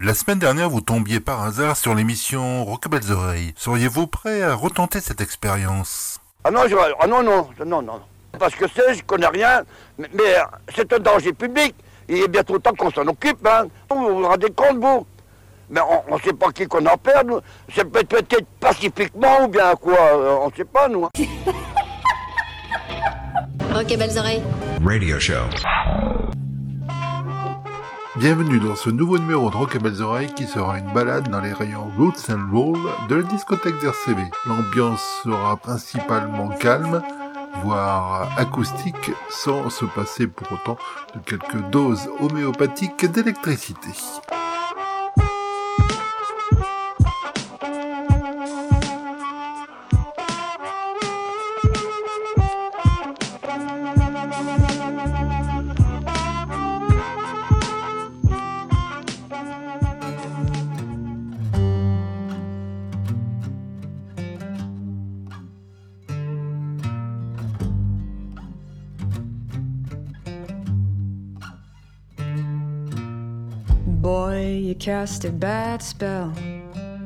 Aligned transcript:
La 0.00 0.14
semaine 0.14 0.38
dernière, 0.38 0.70
vous 0.70 0.80
tombiez 0.80 1.20
par 1.20 1.42
hasard 1.42 1.76
sur 1.76 1.94
l'émission 1.94 2.64
Rockabelles 2.64 3.12
Oreilles. 3.12 3.52
Seriez-vous 3.56 4.06
prêt 4.06 4.42
à 4.42 4.54
retenter 4.54 5.00
cette 5.00 5.20
expérience? 5.20 6.18
Ah 6.44 6.50
non, 6.50 6.62
je, 6.68 6.74
ah 7.00 7.06
non, 7.06 7.22
non, 7.22 7.48
non, 7.66 7.82
non. 7.82 8.00
Parce 8.38 8.54
que 8.54 8.64
c'est, 8.74 8.94
je 8.94 9.02
connais 9.04 9.26
rien, 9.26 9.62
mais, 9.98 10.08
mais 10.14 10.36
c'est 10.74 10.90
un 10.94 10.98
danger 10.98 11.32
public. 11.34 11.74
Il 12.08 12.16
est 12.16 12.28
bientôt 12.28 12.58
temps 12.58 12.72
qu'on 12.74 12.90
s'en 12.90 13.06
occupe, 13.06 13.46
hein. 13.46 13.66
Vous 13.90 13.96
vous 14.20 14.26
rendez 14.26 14.50
compte, 14.50 14.78
vous? 14.78 15.06
Mais 15.68 15.80
on 16.08 16.16
ne 16.16 16.20
sait 16.22 16.32
pas 16.32 16.50
qui 16.50 16.66
qu'on 16.66 16.84
en 16.86 16.96
perd, 16.96 17.26
nous. 17.28 17.40
C'est 17.74 17.84
peut- 17.84 18.02
peut-être 18.02 18.46
pacifiquement 18.58 19.44
ou 19.44 19.48
bien 19.48 19.74
quoi, 19.76 19.94
euh, 19.98 20.38
on 20.40 20.48
ne 20.50 20.54
sait 20.54 20.64
pas, 20.64 20.88
nous. 20.88 21.04
hein. 21.04 21.10
Ok, 23.72 23.96
belles 23.96 24.18
oreilles. 24.18 24.42
Radio 24.84 25.20
show. 25.20 25.34
Bienvenue 28.20 28.60
dans 28.60 28.76
ce 28.76 28.90
nouveau 28.90 29.16
numéro 29.16 29.48
de 29.48 29.56
Rock 29.56 29.76
et 29.76 29.78
Belles 29.78 30.02
Oreilles 30.02 30.34
qui 30.34 30.46
sera 30.46 30.78
une 30.78 30.92
balade 30.92 31.30
dans 31.30 31.40
les 31.40 31.54
rayons 31.54 31.90
Roots 31.96 32.28
and 32.28 32.54
Roll 32.54 32.78
de 33.08 33.14
la 33.14 33.22
discothèque 33.22 33.80
d'RCV. 33.80 34.24
L'ambiance 34.46 35.22
sera 35.24 35.56
principalement 35.56 36.50
calme, 36.50 37.00
voire 37.64 38.28
acoustique, 38.36 39.10
sans 39.30 39.70
se 39.70 39.86
passer 39.86 40.26
pour 40.26 40.52
autant 40.52 40.76
de 41.14 41.20
quelques 41.20 41.70
doses 41.70 42.10
homéopathiques 42.20 43.10
d'électricité. 43.10 43.88
Cast 74.80 75.26
a 75.26 75.30
bad 75.30 75.82
spell, 75.82 76.32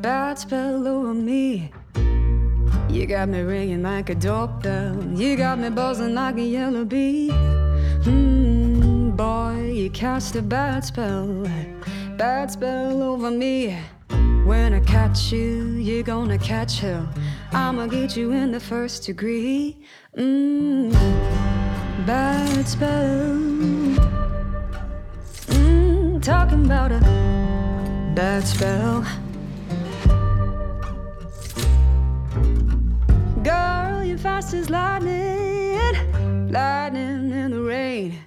bad 0.00 0.39
spell 0.39 0.86
over 0.86 1.12
me. 1.12 1.72
You 2.89 3.05
got 3.06 3.28
me 3.28 3.41
ringing 3.41 3.83
like 3.83 4.11
a 4.11 4.14
doorbell. 4.14 5.03
You 5.12 5.36
got 5.36 5.58
me 5.58 5.70
buzzing 5.70 6.14
like 6.14 6.36
a 6.36 6.42
yellow 6.42 6.84
bee. 6.84 7.31
Hmm, 8.05 9.11
boy, 9.11 9.72
you 9.75 9.91
cast 9.91 10.36
a 10.36 10.42
bad 10.42 10.84
spell, 10.84 11.27
bad 12.16 12.53
spell 12.53 13.03
over 13.03 13.33
me. 13.33 13.77
When 14.44 14.72
I 14.72 14.78
catch 14.78 15.33
you, 15.33 15.72
you're 15.72 16.05
gonna 16.05 16.38
catch 16.38 16.78
hell. 16.78 17.09
I'ma 17.50 17.86
get 17.86 18.16
you 18.16 18.31
in 18.31 18.53
the 18.53 18.61
first 18.61 19.05
degree. 19.05 19.84
Mm, 20.16 20.92
bad 22.06 22.69
spell. 22.69 23.34
Mm, 25.48 26.22
talking 26.22 26.66
about 26.66 26.92
a 26.92 27.44
bad 28.15 28.47
spell. 28.47 29.05
Girl, 33.43 34.05
you're 34.05 34.19
fast 34.19 34.55
as 34.55 34.71
lightning, 34.71 35.93
lightning 36.51 37.33
in 37.33 37.51
the 37.51 37.61
rain. 37.61 38.19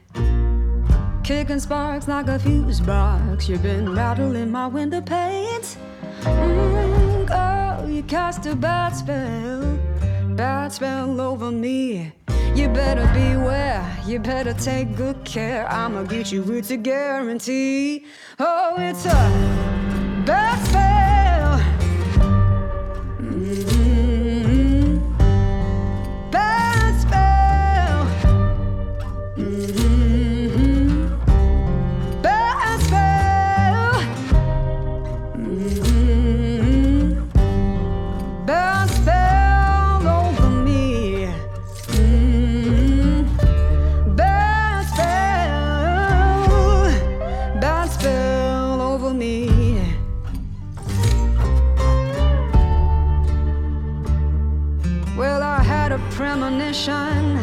Kicking 1.24 1.60
sparks 1.60 2.08
like 2.08 2.28
a 2.28 2.38
fuse 2.38 2.82
box. 2.82 3.48
You've 3.48 3.64
been 3.64 3.96
rattling 3.96 4.52
my 4.52 4.68
window 4.68 5.02
panes. 5.02 5.78
Mm, 6.22 7.28
girl, 7.28 7.90
you 7.90 8.04
cast 8.04 8.46
a 8.46 8.56
bad 8.56 8.90
spell, 8.90 9.80
bad 10.36 10.74
spell 10.74 11.22
over 11.22 11.52
me. 11.52 12.12
You 12.56 12.68
better 12.70 13.06
beware, 13.14 13.86
you 14.06 14.20
better 14.20 14.54
take 14.54 14.98
good 14.98 15.24
care. 15.24 15.72
I'ma 15.72 16.04
get 16.04 16.32
you 16.32 16.44
with 16.44 16.72
a 16.72 16.78
guarantee. 16.78 18.06
Oh, 18.40 18.76
it's 18.80 19.06
a 19.06 19.77
bad 20.28 20.60
spell. 20.68 21.60
Mm, 23.22 23.87
premonition, 56.18 57.38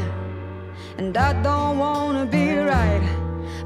and 0.98 1.16
I 1.16 1.32
don't 1.44 1.78
wanna 1.78 2.26
be 2.26 2.56
right. 2.56 3.06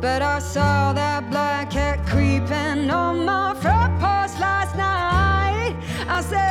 But 0.02 0.20
I 0.20 0.38
saw 0.38 0.92
that 0.92 1.30
black 1.30 1.70
cat 1.70 2.06
creeping 2.06 2.90
on 2.90 3.24
my 3.24 3.54
front 3.54 3.98
porch 4.02 4.34
last 4.38 4.76
night. 4.76 5.74
I 6.06 6.20
said, 6.20 6.47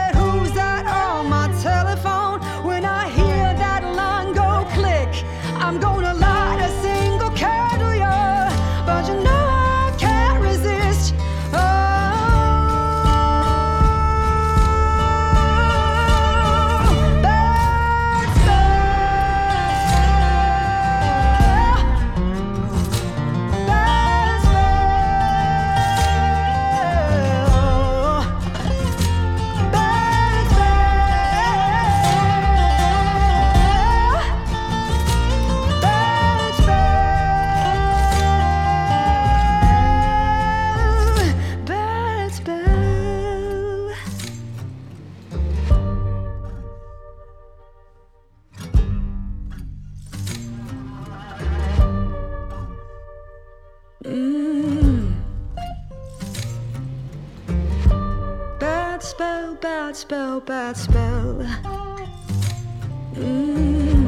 spell, 60.07 60.41
bad. 60.41 60.75
Mm. 63.15 64.07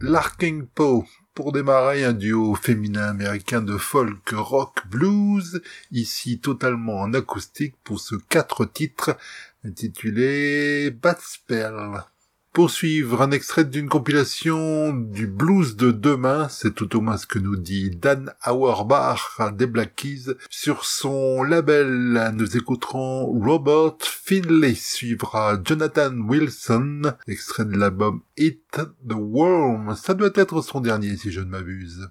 Larking 0.00 0.66
Poe. 0.66 1.04
Pour 1.34 1.52
démarrer, 1.52 2.04
un 2.04 2.12
duo 2.12 2.54
féminin 2.54 3.08
américain 3.08 3.62
de 3.62 3.76
folk 3.76 4.30
rock 4.30 4.86
blues, 4.88 5.60
ici 5.92 6.40
totalement 6.40 7.00
en 7.00 7.14
acoustique 7.14 7.76
pour 7.84 8.00
ce 8.00 8.14
quatre 8.14 8.64
titres 8.64 9.16
intitulé 9.64 10.90
Bad 10.90 11.18
Spell. 11.20 12.02
Poursuivre 12.52 13.22
un 13.22 13.30
extrait 13.30 13.64
d'une 13.64 13.88
compilation 13.88 14.92
du 14.92 15.28
blues 15.28 15.76
de 15.76 15.92
demain, 15.92 16.48
c'est 16.48 16.74
tout 16.74 16.96
au 16.96 17.00
moins 17.00 17.16
ce 17.16 17.28
que 17.28 17.38
nous 17.38 17.54
dit 17.54 17.90
Dan 17.90 18.34
Auerbach 18.44 19.40
des 19.52 19.68
Black 19.68 19.94
Keys. 19.94 20.34
Sur 20.50 20.84
son 20.84 21.44
label, 21.44 22.32
nous 22.34 22.56
écouterons 22.56 23.26
Robert 23.26 23.98
Finlay, 24.00 24.74
suivra 24.74 25.60
Jonathan 25.64 26.12
Wilson, 26.12 27.14
extrait 27.28 27.66
de 27.66 27.76
l'album 27.76 28.22
Hit 28.36 28.80
the 29.08 29.14
Worm. 29.14 29.94
Ça 29.94 30.14
doit 30.14 30.32
être 30.34 30.60
son 30.60 30.80
dernier 30.80 31.16
si 31.16 31.30
je 31.30 31.38
ne 31.38 31.50
m'abuse. 31.50 32.10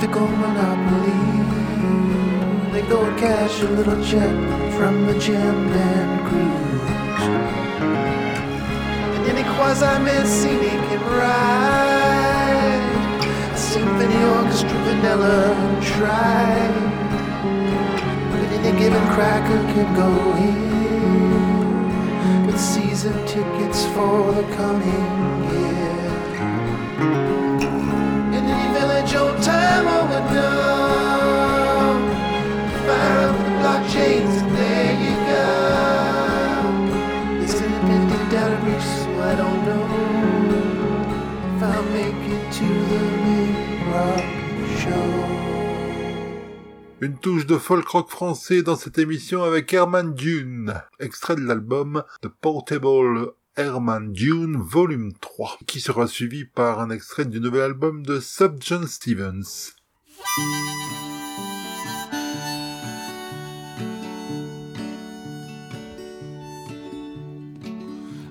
fickle 0.00 0.26
monopoly. 0.26 1.22
They 2.72 2.82
go 2.88 3.04
and 3.04 3.18
cash 3.18 3.60
a 3.62 3.68
little 3.68 4.02
check 4.04 4.36
from 4.76 5.06
the 5.06 5.18
gem 5.18 5.68
band 5.72 6.28
cruise. 6.28 7.26
And 9.14 9.22
any 9.32 9.44
quasi-man 9.54 10.26
scenic 10.26 10.82
and 10.94 11.04
ride. 11.18 12.86
A 13.52 13.54
symphony 13.56 14.20
orchestra 14.36 14.78
vanilla 14.84 15.36
and 15.52 15.82
try 15.82 16.88
any 18.68 18.78
given 18.78 19.06
cracker 19.14 19.60
can 19.72 19.88
go 19.94 20.10
in 20.36 22.46
with 22.46 22.60
season 22.60 23.14
tickets 23.26 23.86
for 23.94 24.32
the 24.32 24.42
coming 24.56 25.47
Une 47.00 47.16
touche 47.16 47.46
de 47.46 47.58
folk 47.58 47.86
rock 47.86 48.10
français 48.10 48.62
dans 48.62 48.74
cette 48.74 48.98
émission 48.98 49.44
avec 49.44 49.72
Herman 49.72 50.14
Dune, 50.14 50.74
extrait 50.98 51.36
de 51.36 51.42
l'album 51.42 52.02
The 52.22 52.28
Portable 52.28 53.34
Herman 53.56 54.12
Dune 54.12 54.56
Volume 54.56 55.12
3, 55.20 55.58
qui 55.68 55.80
sera 55.80 56.08
suivi 56.08 56.44
par 56.44 56.80
un 56.80 56.90
extrait 56.90 57.24
du 57.24 57.38
nouvel 57.38 57.62
album 57.62 58.04
de 58.04 58.18
Sub 58.18 58.56
John 58.60 58.88
Stevens. 58.88 59.74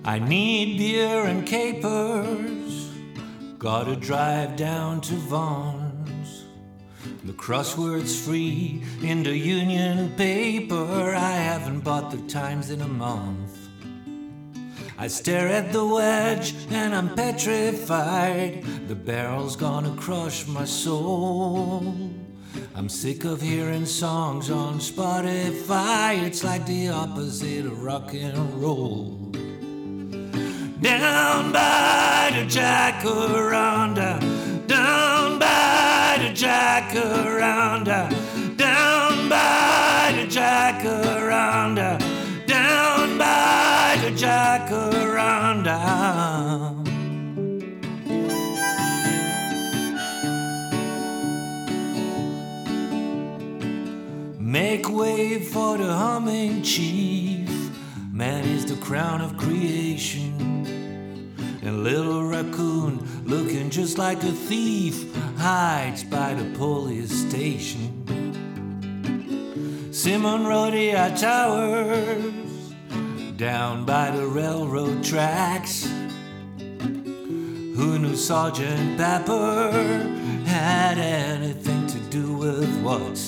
I 0.03 0.19
need 0.19 0.77
beer 0.77 1.25
and 1.25 1.45
capers. 1.45 2.89
Gotta 3.59 3.95
drive 3.95 4.57
down 4.57 4.99
to 5.01 5.15
Vaughan. 5.15 5.86
The 7.27 7.33
crosswords 7.33 8.15
free 8.17 8.81
in 9.01 9.21
the 9.21 9.37
union 9.37 10.13
paper. 10.15 11.13
I 11.13 11.31
haven't 11.31 11.81
bought 11.81 12.09
the 12.09 12.21
Times 12.29 12.69
in 12.69 12.79
a 12.79 12.87
month. 12.87 13.67
I 14.97 15.07
stare 15.07 15.49
at 15.49 15.73
the 15.73 15.85
wedge 15.85 16.55
and 16.69 16.95
I'm 16.95 17.13
petrified. 17.15 18.63
The 18.87 18.95
barrel's 18.95 19.57
gonna 19.57 19.93
crush 19.97 20.47
my 20.47 20.63
soul. 20.63 22.09
I'm 22.73 22.87
sick 22.87 23.25
of 23.25 23.41
hearing 23.41 23.85
songs 23.85 24.49
on 24.49 24.79
Spotify. 24.79 26.23
It's 26.23 26.45
like 26.45 26.65
the 26.65 26.87
opposite 26.87 27.65
of 27.65 27.83
rock 27.83 28.13
and 28.13 28.53
roll. 28.53 29.33
Down 30.79 31.51
by 31.51 32.31
the 32.33 32.45
Jacaranda, 32.45 34.21
down 34.67 35.39
by 35.39 35.86
jacaranda, 36.37 38.05
uh, 38.05 38.55
down 38.55 39.27
by 39.27 40.13
the 40.15 40.27
jacaranda, 40.27 41.95
uh, 41.95 42.45
down 42.45 43.17
by 43.17 43.97
the 44.03 44.11
jacaranda. 44.11 45.77
Make 54.39 54.89
way 54.91 55.39
for 55.39 55.79
the 55.79 55.91
humming 55.91 56.61
chief. 56.61 57.49
Man 58.11 58.43
is 58.45 58.65
the 58.65 58.75
crown 58.75 59.21
of 59.21 59.37
creation. 59.37 60.35
And 61.63 61.83
little 61.83 62.23
raccoon, 62.23 62.99
looking 63.27 63.69
just 63.69 63.97
like 63.97 64.23
a 64.23 64.31
thief, 64.31 65.13
hides 65.37 66.03
by 66.03 66.33
the 66.33 66.45
police 66.57 67.11
station. 67.11 67.93
Simon 69.91 70.43
Rodia 70.43 71.19
Towers, 71.19 72.73
down 73.35 73.85
by 73.85 74.11
the 74.11 74.25
railroad 74.25 75.03
tracks. 75.03 75.85
Who 77.77 77.99
knew 77.99 78.15
Sergeant 78.15 78.97
Pepper 78.97 79.71
had 80.45 80.97
anything 80.97 81.85
to 81.87 81.99
do 82.09 82.33
with 82.33 82.81
what? 82.81 83.19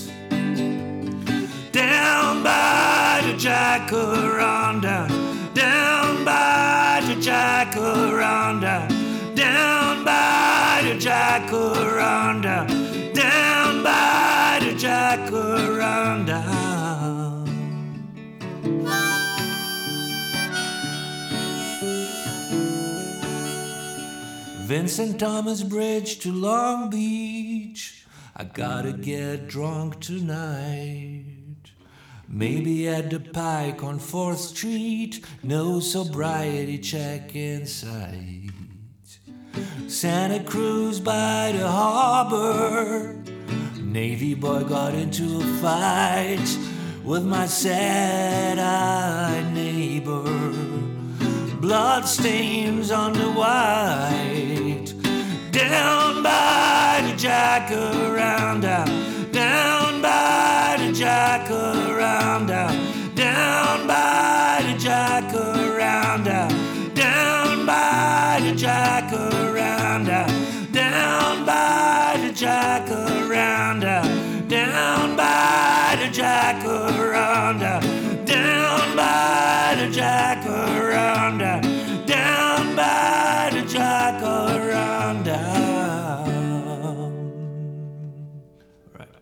Down 1.74 2.42
by 2.42 3.22
the 3.26 3.34
Jacaranda, 3.34 5.08
down 5.54 6.24
by 6.24 7.02
the 7.06 7.16
Jacaranda, 7.16 8.88
down 9.36 9.89
by 10.10 10.82
the 10.88 10.96
Jacaranda, 11.08 12.58
uh, 12.64 13.14
down 13.14 13.84
by 13.84 14.60
the 14.64 14.74
Jacaranda. 14.86 16.40
Uh. 16.48 17.46
Vincent 24.70 25.20
Thomas 25.20 25.64
Bridge 25.64 26.20
to 26.20 26.32
Long 26.32 26.90
Beach. 26.90 28.06
I 28.36 28.46
gotta 28.46 28.94
get 28.94 29.48
drunk 29.48 30.00
tonight. 30.00 31.26
Maybe 32.28 32.88
at 32.88 33.10
the 33.10 33.20
pike 33.20 33.84
on 33.84 34.00
4th 34.00 34.38
Street, 34.38 35.26
no 35.44 35.80
sobriety 35.80 36.78
check 36.78 37.36
inside. 37.36 38.39
Santa 39.88 40.44
Cruz 40.44 41.00
by 41.00 41.54
the 41.58 41.68
harbor, 41.68 43.16
Navy 43.82 44.36
boy 44.36 44.64
got 44.64 44.94
into 44.94 45.42
a 45.42 45.46
fight 45.62 46.58
with 47.04 47.26
my 47.26 47.48
sad-eyed 47.48 49.52
neighbor. 49.54 50.24
Blood 51.60 52.06
stains 52.06 52.92
on 52.92 53.14
the 53.14 53.32
white. 53.32 54.94
Down 55.52 56.22
by 56.24 57.02
the 57.06 57.14
jacaranda, 57.18 58.86
down 59.32 60.02
by 60.02 60.78
the 60.80 60.92
jacaranda, 60.94 62.70
down 63.16 63.88
by 63.88 64.62
the 64.68 64.76
jacaranda, 64.78 66.48
down 66.94 67.66
by 67.66 68.40
the 68.42 68.54
jacaranda, 68.54 69.29
jacaranda, 72.60 73.98
down 74.48 75.16
by 75.16 75.98
the 76.00 76.08
jacaranda, 76.20 77.74
down 78.26 78.96
by 78.96 79.76
the 79.80 79.88
jacaranda, 79.98 81.54
down 82.06 82.76
by 82.76 83.50
the 83.54 83.62
jacaranda. 83.76 85.40
Right. 88.98 89.16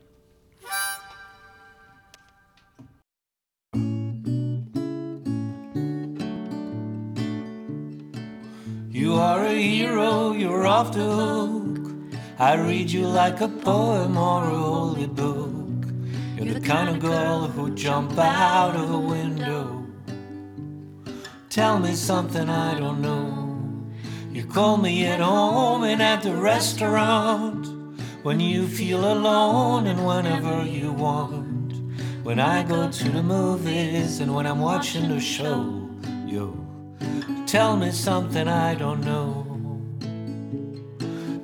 You 8.89 9.13
are 9.15 9.45
a 9.45 9.53
hero, 9.53 10.31
you're 10.33 10.65
off 10.65 10.95
hook. 10.95 11.66
I 12.39 12.53
read 12.53 12.91
you 12.91 13.07
like 13.07 13.41
a 13.41 13.47
poem 13.47 14.15
or 14.15 14.43
a 14.43 14.55
holy 14.55 15.07
book. 15.07 15.87
You're 16.35 16.53
the 16.53 16.59
kind 16.59 16.87
of 16.87 16.99
girl 16.99 17.47
who'd 17.47 17.75
jump 17.75 18.15
out 18.15 18.75
of 18.75 18.91
a 18.91 18.99
window. 18.99 19.83
Tell 21.49 21.79
me 21.79 21.95
something 21.95 22.47
I 22.47 22.77
don't 22.77 23.01
know. 23.01 23.89
You 24.31 24.45
call 24.45 24.77
me 24.77 25.07
at 25.07 25.19
home 25.19 25.83
and 25.83 25.99
at 25.99 26.21
the 26.21 26.35
restaurant 26.35 27.65
when 28.21 28.39
you 28.39 28.67
feel 28.67 29.11
alone 29.11 29.87
and 29.87 30.05
whenever 30.05 30.63
you 30.63 30.91
want. 30.91 31.73
When 32.21 32.39
I 32.39 32.61
go 32.61 32.91
to 32.91 33.09
the 33.09 33.23
movies 33.23 34.19
and 34.19 34.35
when 34.35 34.45
I'm 34.45 34.59
watching 34.59 35.09
the 35.09 35.19
show, 35.19 35.89
yo, 36.27 36.55
tell 37.47 37.75
me 37.75 37.89
something 37.89 38.47
I 38.47 38.75
don't 38.75 39.01
know. 39.03 39.46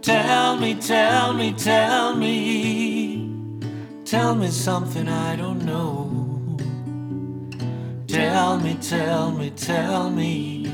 Tell 0.03 0.57
me, 0.57 0.75
tell 0.75 1.31
me, 1.31 1.53
tell 1.53 2.13
me. 2.13 3.31
Tell 4.03 4.35
me 4.35 4.49
something 4.49 5.07
I 5.07 5.37
don't 5.37 5.63
know. 5.63 6.57
Tell 8.05 8.59
me, 8.59 8.75
tell 8.81 9.31
me, 9.31 9.49
tell 9.51 10.09
me. 10.09 10.69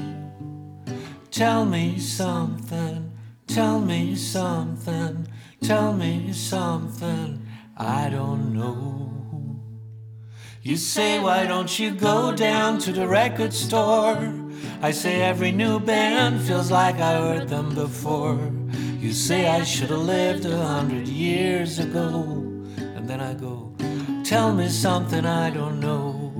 Tell 1.29 1.63
me 1.63 1.99
something, 1.99 3.11
tell 3.45 3.79
me 3.79 4.15
something, 4.15 5.27
tell 5.61 5.93
me 5.93 6.33
something 6.33 7.45
I 7.77 8.09
don't 8.09 8.51
know. 8.51 9.13
You 10.63 10.75
say, 10.75 11.19
why 11.19 11.45
don't 11.45 11.77
you 11.77 11.91
go 11.91 12.33
down 12.35 12.79
to 12.79 12.91
the 12.91 13.07
record 13.07 13.53
store? 13.53 14.33
I 14.81 14.89
say, 14.89 15.21
every 15.21 15.51
new 15.51 15.79
band 15.79 16.41
feels 16.41 16.71
like 16.71 16.95
I 16.95 17.13
heard 17.13 17.47
them 17.47 17.75
before. 17.75 18.51
You 19.09 19.15
say, 19.15 19.47
I 19.47 19.63
should 19.63 19.89
have 19.89 20.01
lived 20.01 20.45
a 20.45 20.55
hundred 20.55 21.07
years 21.07 21.79
ago. 21.79 22.11
And 22.77 23.09
then 23.09 23.19
I 23.19 23.33
go, 23.33 23.73
tell 24.23 24.53
me 24.53 24.69
something 24.69 25.25
I 25.25 25.49
don't 25.49 25.79
know. 25.79 26.31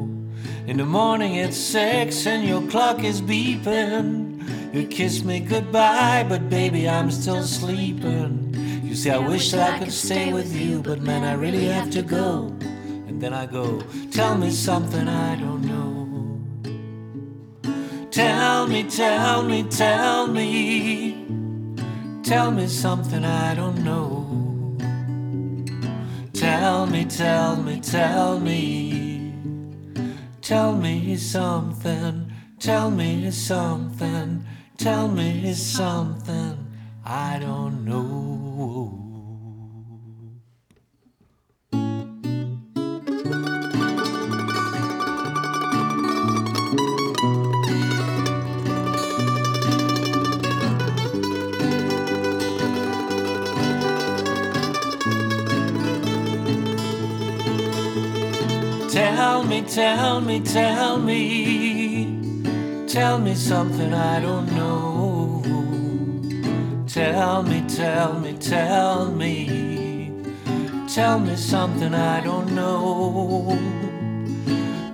In 0.67 0.77
the 0.77 0.85
morning 0.85 1.33
it's 1.33 1.57
six 1.57 2.27
and 2.27 2.47
your 2.47 2.61
clock 2.69 3.03
is 3.03 3.23
beeping. 3.23 4.71
You 4.71 4.85
kiss 4.85 5.23
me 5.23 5.39
goodbye, 5.39 6.27
but 6.29 6.47
baby, 6.47 6.87
I'm 6.87 7.09
still 7.09 7.41
sleeping. 7.41 8.53
You 8.83 8.93
say, 8.93 9.09
I 9.09 9.17
wish 9.17 9.49
that 9.49 9.73
I 9.73 9.79
could 9.79 9.91
stay 9.91 10.31
with 10.31 10.55
you, 10.55 10.83
but 10.83 11.01
man, 11.01 11.23
I 11.23 11.33
really 11.33 11.65
have 11.65 11.89
to 11.89 12.03
go. 12.03 12.55
And 12.61 13.19
then 13.19 13.33
I 13.33 13.47
go, 13.47 13.81
tell 14.11 14.37
me 14.37 14.51
something 14.51 15.07
I 15.07 15.37
don't 15.37 15.63
know. 15.63 16.05
Tell 18.11 18.67
me, 18.67 18.83
tell 18.83 19.41
me, 19.41 19.63
tell 19.63 20.27
me. 20.27 21.18
Tell 22.29 22.51
me 22.51 22.67
something 22.67 23.25
I 23.25 23.55
don't 23.55 23.83
know. 23.83 24.77
Tell 26.31 26.85
me, 26.85 27.05
tell 27.05 27.55
me, 27.55 27.79
tell 27.81 28.39
me. 28.39 29.33
Tell 30.39 30.75
me 30.75 31.15
something, 31.15 32.31
tell 32.59 32.91
me 32.91 33.31
something, 33.31 34.45
tell 34.77 35.07
me 35.07 35.53
something 35.55 36.67
I 37.03 37.39
don't 37.39 37.83
know. 37.83 39.08
Me, 59.49 59.63
tell 59.63 60.21
me, 60.21 60.39
tell 60.41 60.99
me. 60.99 62.85
Tell 62.87 63.17
me 63.17 63.33
something 63.33 63.93
I 63.93 64.19
don't 64.19 64.45
know. 64.55 65.41
Tell 66.87 67.41
me, 67.43 67.63
tell 67.67 68.13
me, 68.19 68.33
tell 68.33 69.11
me. 69.11 70.11
Tell 70.87 71.19
me 71.19 71.35
something 71.35 71.95
I 71.95 72.21
don't 72.21 72.53
know. 72.53 73.57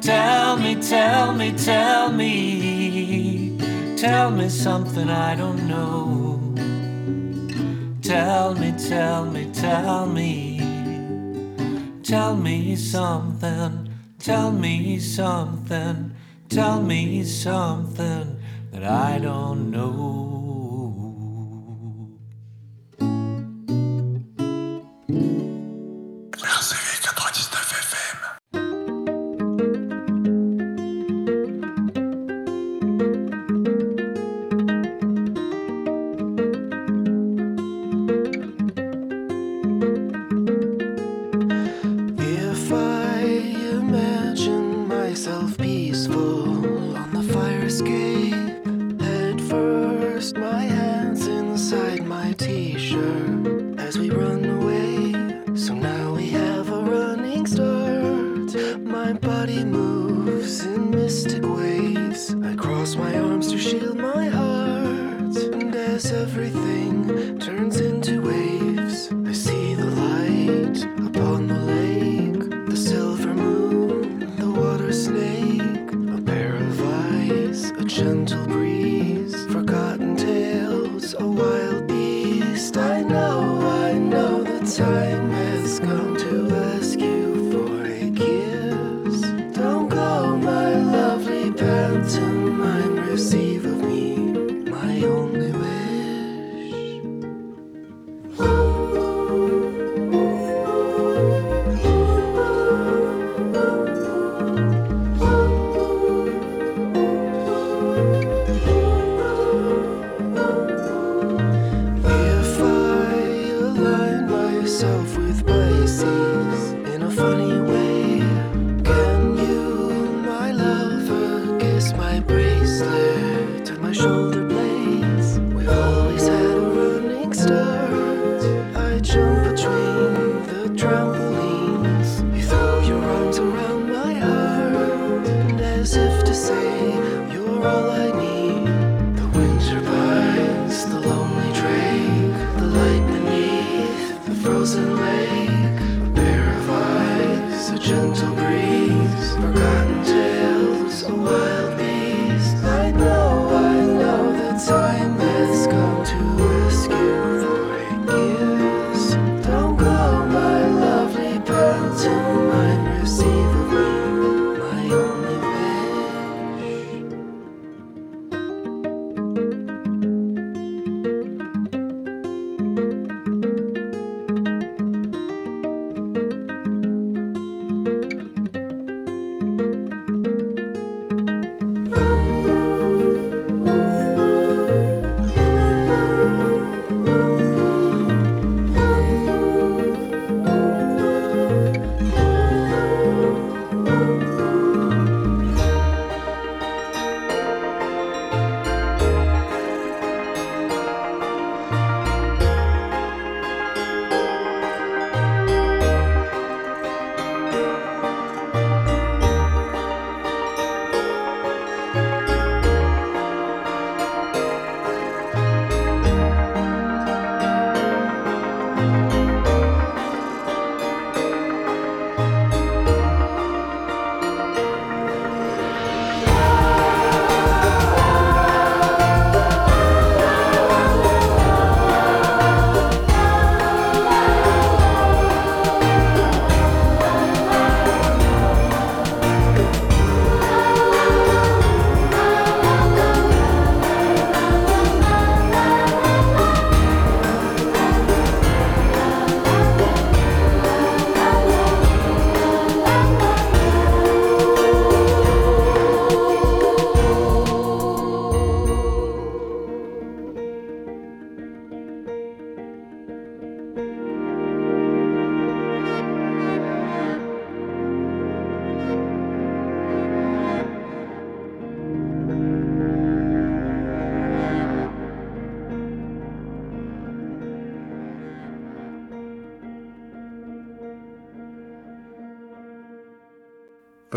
Tell 0.02 0.58
me, 0.58 0.76
tell 0.76 1.34
me, 1.34 1.52
tell 1.52 2.12
me. 2.12 3.58
Tell 3.98 4.32
me 4.32 4.48
something 4.48 5.10
I 5.10 5.36
don't 5.36 5.68
know. 5.68 6.39
Tell 8.02 8.56
me, 8.56 8.72
tell 8.78 9.26
me, 9.26 9.50
tell 9.52 10.06
me. 10.06 10.56
Tell 12.04 12.36
me 12.36 12.76
something, 12.76 13.85
tell 14.26 14.52
me 14.52 14.98
something, 14.98 16.12
tell 16.50 16.82
me 16.82 17.24
something 17.24 18.36
that 18.72 18.84
I 18.84 19.20
don't 19.20 19.70
know. 19.70 20.45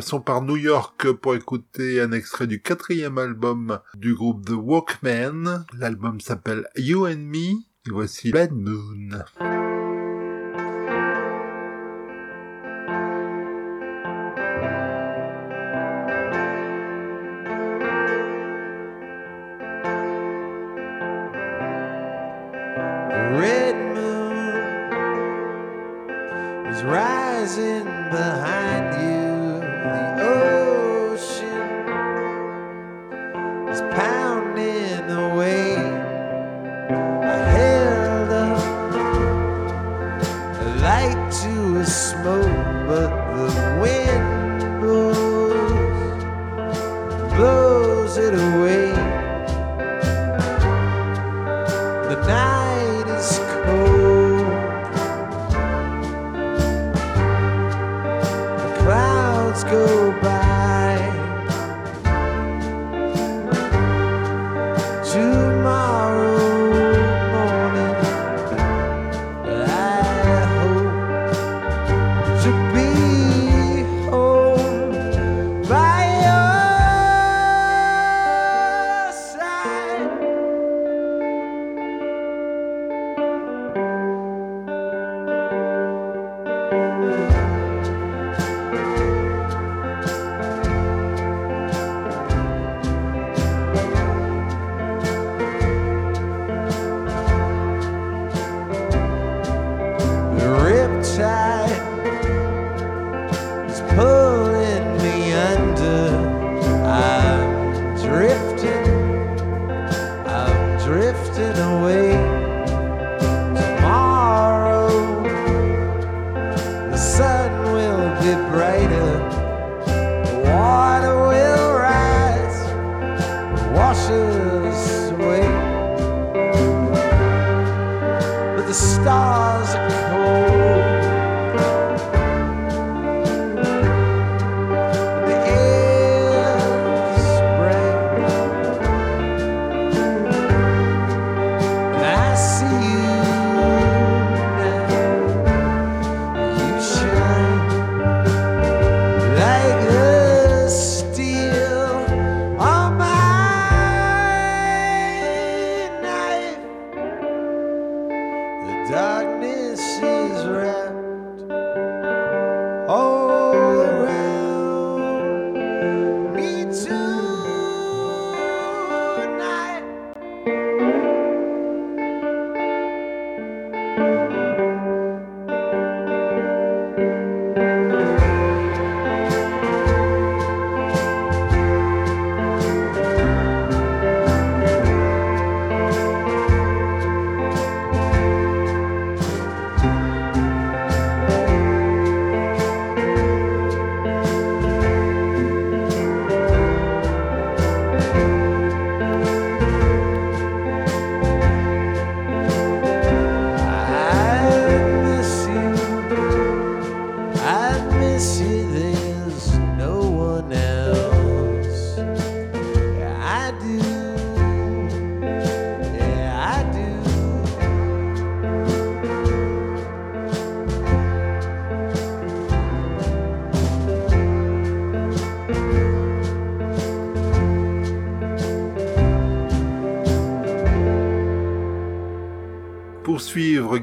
passons 0.09 0.21
par 0.23 0.41
New 0.41 0.57
York 0.57 1.13
pour 1.13 1.35
écouter 1.35 2.01
un 2.01 2.13
extrait 2.13 2.47
du 2.47 2.63
quatrième 2.63 3.19
album 3.19 3.79
du 3.95 4.15
groupe 4.15 4.43
The 4.47 4.55
Walkmen. 4.55 5.67
L'album 5.77 6.19
s'appelle 6.23 6.67
You 6.77 7.07
and 7.07 7.19
Me. 7.19 7.59
Et 7.87 7.91
voici 7.91 8.31
Bad 8.31 8.53
Moon. 8.53 9.23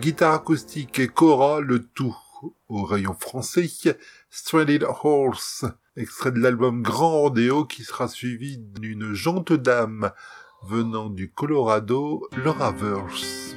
guitare 0.05 0.35
acoustique 0.35 0.99
et 0.99 1.07
Cora, 1.07 1.61
le 1.61 1.83
tout 1.83 2.15
au 2.69 2.83
rayon 2.83 3.15
français, 3.15 3.67
Stranded 4.29 4.85
Horse, 5.03 5.65
extrait 5.97 6.31
de 6.31 6.37
l'album 6.37 6.83
Grand 6.83 7.21
Rodeo 7.21 7.65
qui 7.65 7.83
sera 7.83 8.07
suivi 8.07 8.59
d'une 8.59 9.13
jante 9.15 9.53
dame 9.53 10.11
venant 10.61 11.09
du 11.09 11.31
Colorado, 11.31 12.29
Laura 12.37 12.71
Verse. 12.71 13.55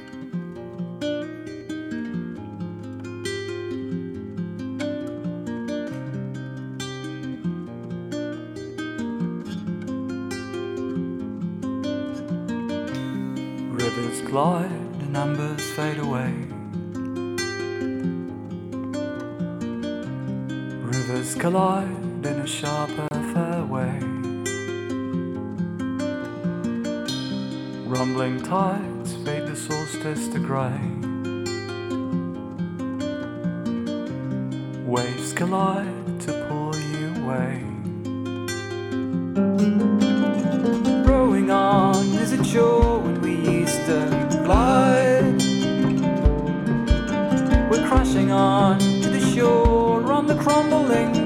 numbers 15.19 15.69
fade 15.71 15.97
away. 15.97 16.31
Rivers 20.91 21.35
collide 21.35 22.25
in 22.25 22.37
a 22.39 22.47
sharper 22.47 23.09
fairway. 23.33 23.99
Rumbling 27.85 28.41
tides 28.43 29.11
fade 29.25 29.45
the 29.45 29.57
solstice 29.57 30.29
to 30.29 30.39
grey. 30.39 30.79
Waves 34.85 35.33
collide 35.33 36.21
to 36.21 36.31
pull 36.47 36.73
you 36.93 37.07
away. 37.23 37.68
on 48.17 48.79
to 48.79 49.09
the 49.09 49.19
shore 49.35 50.11
on 50.11 50.25
the 50.25 50.33
crumbling 50.35 51.18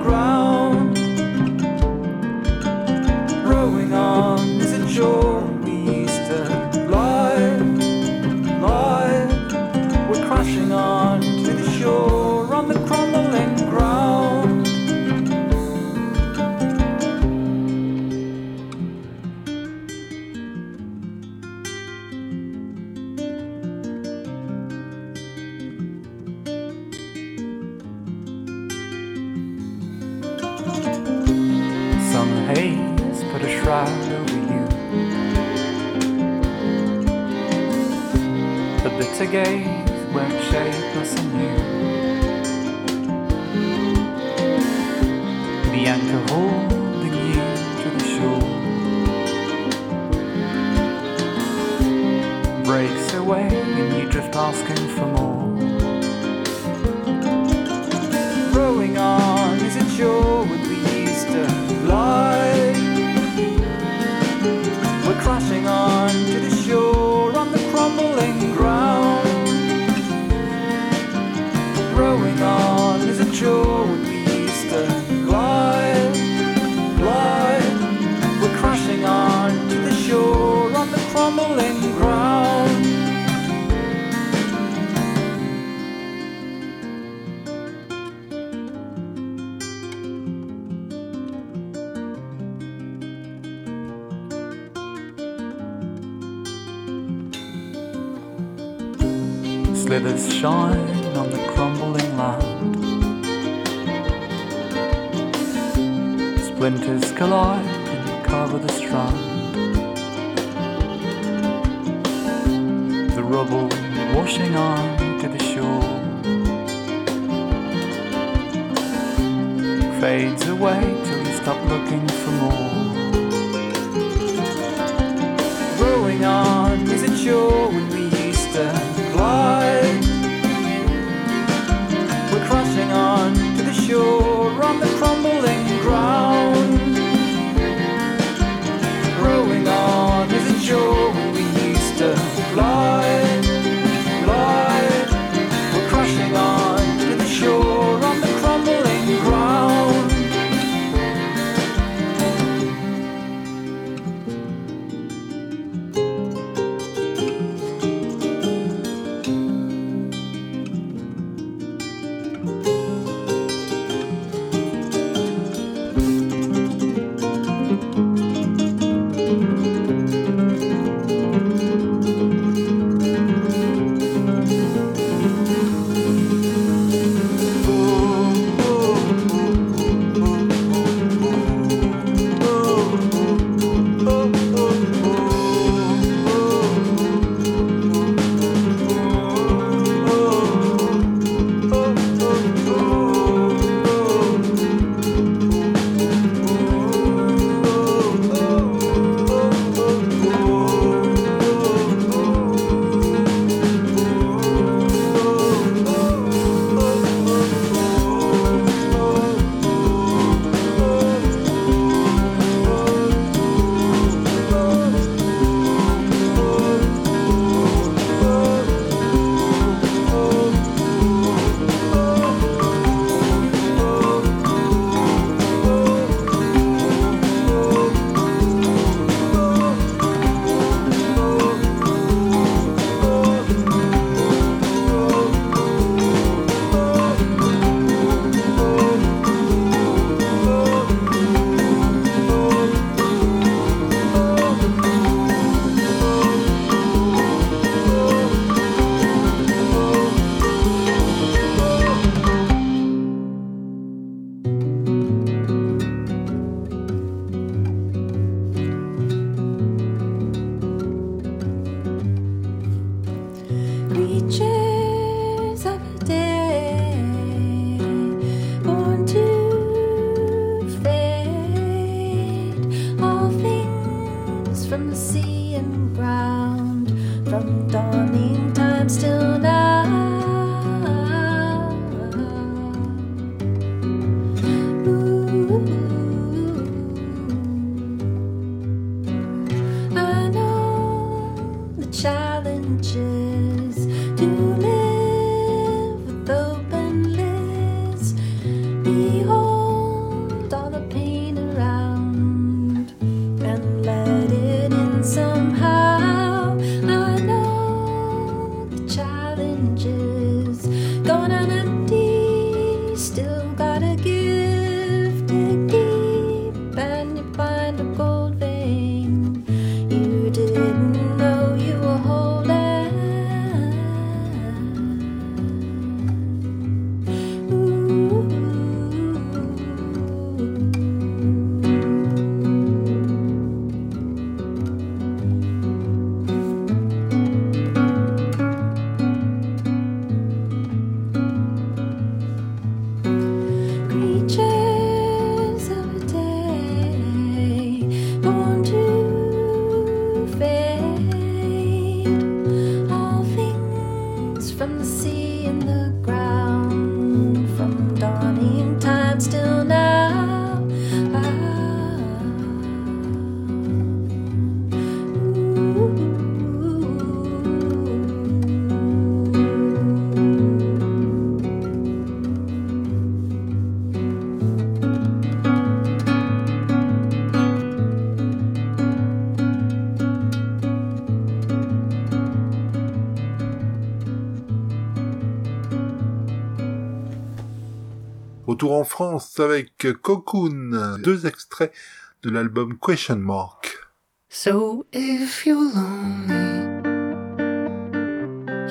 retour 388.64 388.80
en 388.80 388.84
France 388.86 389.40
avec 389.42 389.88
Cocoon, 390.02 390.98
deux 391.04 391.26
extraits 391.26 391.74
de 392.22 392.30
l'album 392.30 392.78
Question 392.78 393.18
Mark. 393.18 393.90
So 394.30 394.86
if 394.94 395.46
you're 395.46 395.70
lonely, 395.76 396.72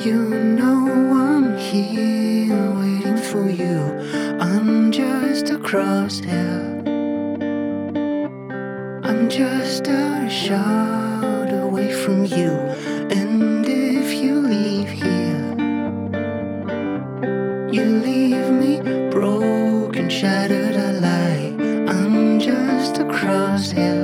you 0.03 0.14
know 0.57 0.88
I'm 1.12 1.59
here 1.59 2.72
waiting 2.80 3.18
for 3.18 3.51
you. 3.51 3.78
I'm 4.40 4.90
just 4.90 5.51
a 5.51 5.59
crosshair. 5.59 6.82
I'm 9.05 9.28
just 9.28 9.88
a 9.88 10.26
shot 10.30 11.53
away 11.53 11.93
from 11.93 12.24
you. 12.24 12.51
across 23.22 23.70
hill. 23.70 24.01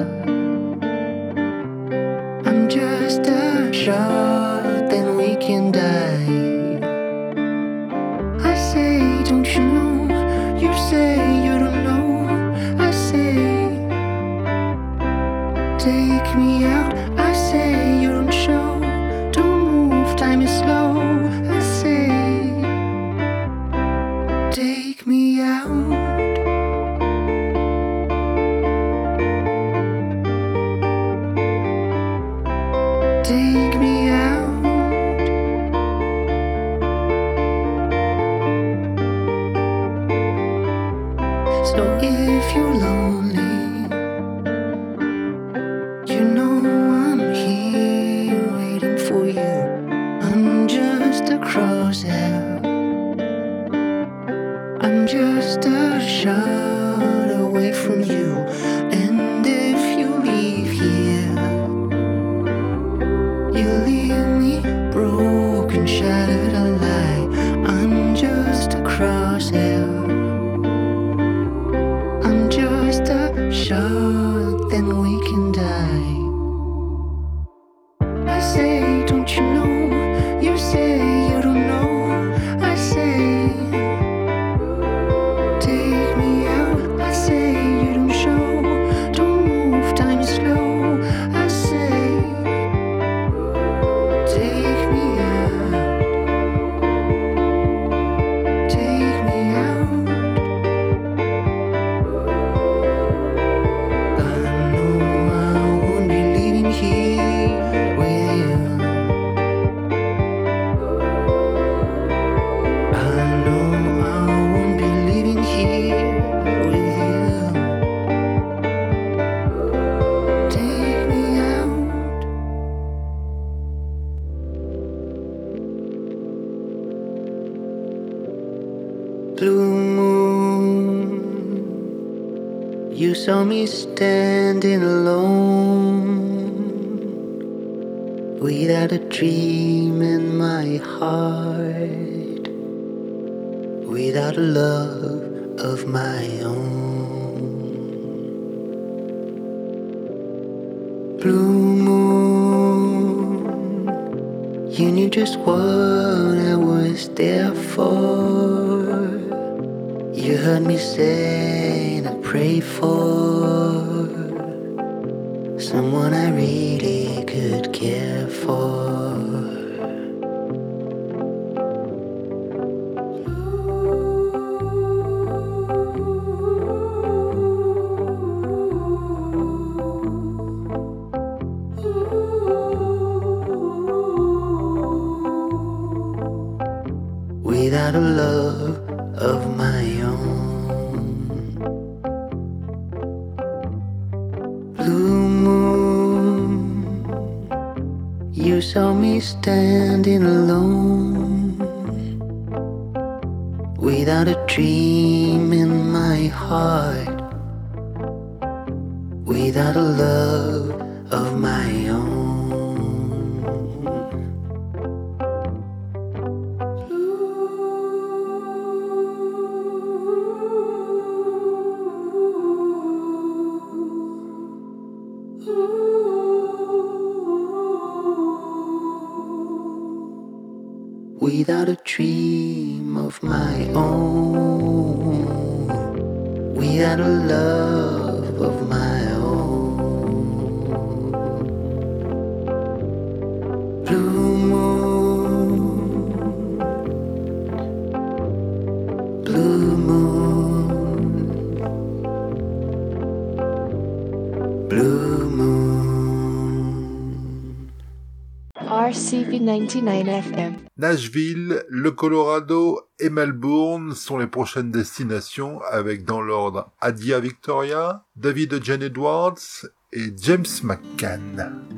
Nashville, 260.76 261.64
le 261.68 261.90
Colorado 261.90 262.80
et 263.00 263.08
Melbourne 263.08 263.94
sont 263.94 264.18
les 264.18 264.26
prochaines 264.26 264.70
destinations 264.70 265.60
avec 265.70 266.04
dans 266.04 266.20
l'ordre 266.20 266.70
Adia 266.80 267.18
Victoria, 267.18 268.04
David 268.16 268.62
Jane 268.62 268.82
Edwards 268.82 269.66
et 269.92 270.12
James 270.20 270.44
McCann. 270.62 271.77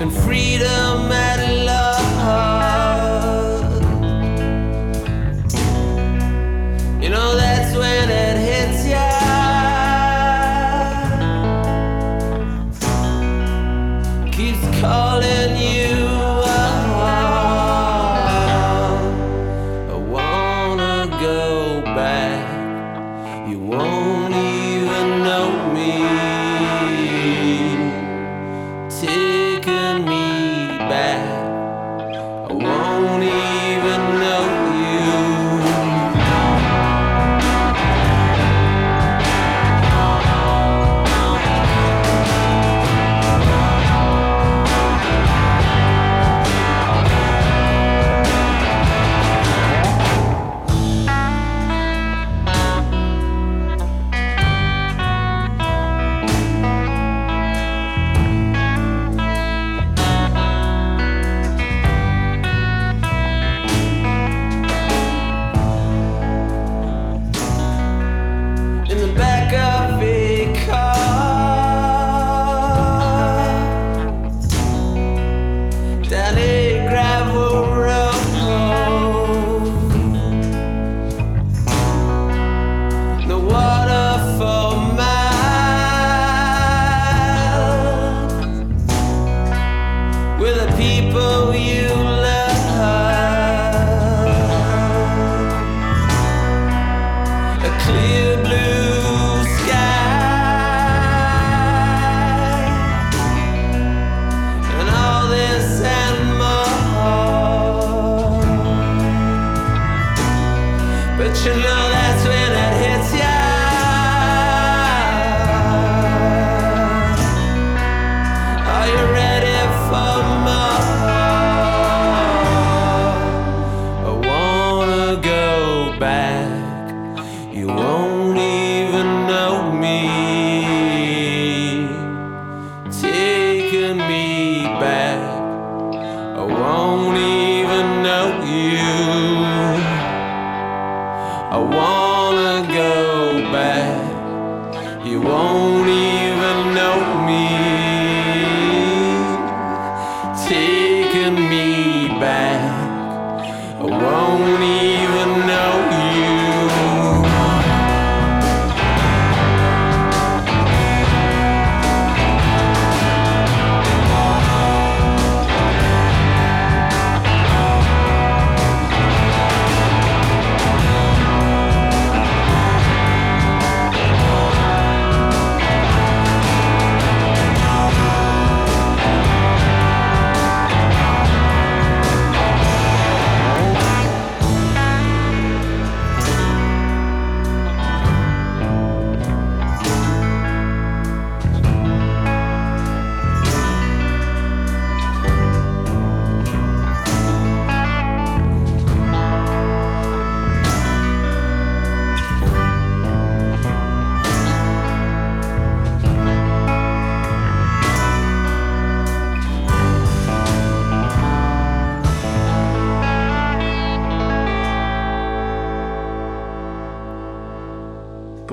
and 0.00 0.12
freedom 0.12 1.27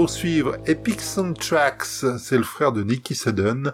Pour 0.06 0.14
suivre, 0.14 0.58
Epic 0.68 1.01
Soundtracks, 1.01 2.06
c'est 2.20 2.38
le 2.38 2.43
frère 2.43 2.72
de 2.72 2.84
Nicky 2.84 3.16
Sudden. 3.16 3.74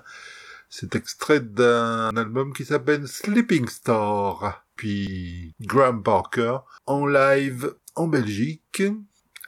C'est 0.69 0.95
extrait 0.95 1.41
d'un 1.41 2.15
album 2.15 2.53
qui 2.53 2.63
s'appelle 2.63 3.05
Sleeping 3.05 3.67
Star. 3.67 4.65
Puis 4.77 5.53
Graham 5.59 6.01
Parker 6.03 6.59
en 6.85 7.05
live 7.05 7.75
en 7.95 8.07
Belgique 8.07 8.81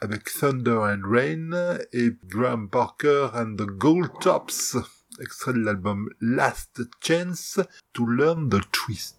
avec 0.02 0.24
Thunder 0.24 0.76
and 0.76 1.00
Rain 1.10 1.78
et 1.94 2.10
Graham 2.26 2.68
Parker 2.68 3.28
and 3.32 3.54
the 3.56 3.64
Gold 3.64 4.10
Tops. 4.20 4.76
Extrait 5.20 5.54
de 5.54 5.60
l'album 5.60 6.10
Last 6.20 6.82
Chance 7.00 7.60
to 7.94 8.06
Learn 8.06 8.50
the 8.50 8.60
Twist. 8.72 9.16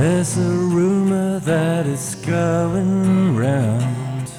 There's 0.00 0.38
a 0.38 0.52
rumor 0.76 1.40
that 1.40 1.84
is 1.84 2.14
going 2.24 3.36
round 3.36 4.30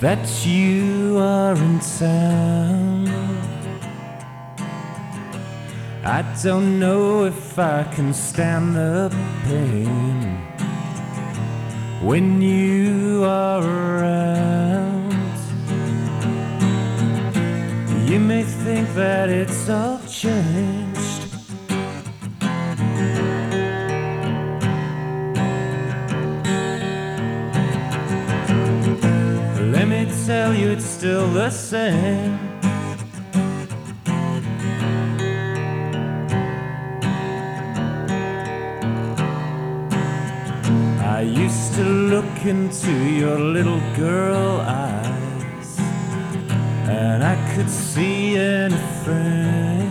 that 0.00 0.46
you 0.46 1.18
are 1.18 1.54
in 1.54 1.78
town. 1.78 3.06
I 6.06 6.22
don't 6.42 6.80
know 6.80 7.26
if 7.26 7.58
I 7.58 7.82
can 7.94 8.14
stand 8.14 8.76
the 8.76 9.14
pain 9.44 10.38
when 12.00 12.40
you 12.40 13.24
are 13.26 13.60
around. 13.60 15.12
You 18.08 18.18
may 18.18 18.42
think 18.42 18.88
that 18.94 19.28
it's 19.28 19.68
all 19.68 20.00
changed. 20.08 21.02
Tell 30.26 30.54
you, 30.54 30.70
it's 30.70 30.84
still 30.84 31.26
the 31.32 31.48
same. 31.50 32.38
I 41.00 41.22
used 41.22 41.74
to 41.74 41.82
look 41.82 42.44
into 42.44 42.92
your 42.92 43.38
little 43.38 43.80
girl 43.96 44.60
eyes, 44.60 45.78
and 46.88 47.24
I 47.24 47.36
could 47.54 47.70
see 47.70 48.36
anything. 48.36 49.88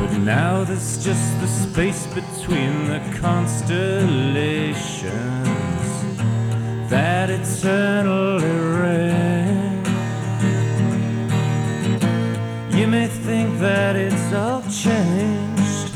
But 0.00 0.18
now 0.18 0.64
there's 0.64 1.04
just 1.04 1.40
the 1.40 1.48
space 1.48 2.06
between 2.06 2.86
the 2.86 3.00
constellations 3.20 5.45
that 6.88 7.30
eternally 7.30 8.44
reign. 8.44 9.84
You 12.70 12.86
may 12.86 13.08
think 13.08 13.58
that 13.58 13.96
it's 13.96 14.32
all 14.32 14.62
changed. 14.62 15.92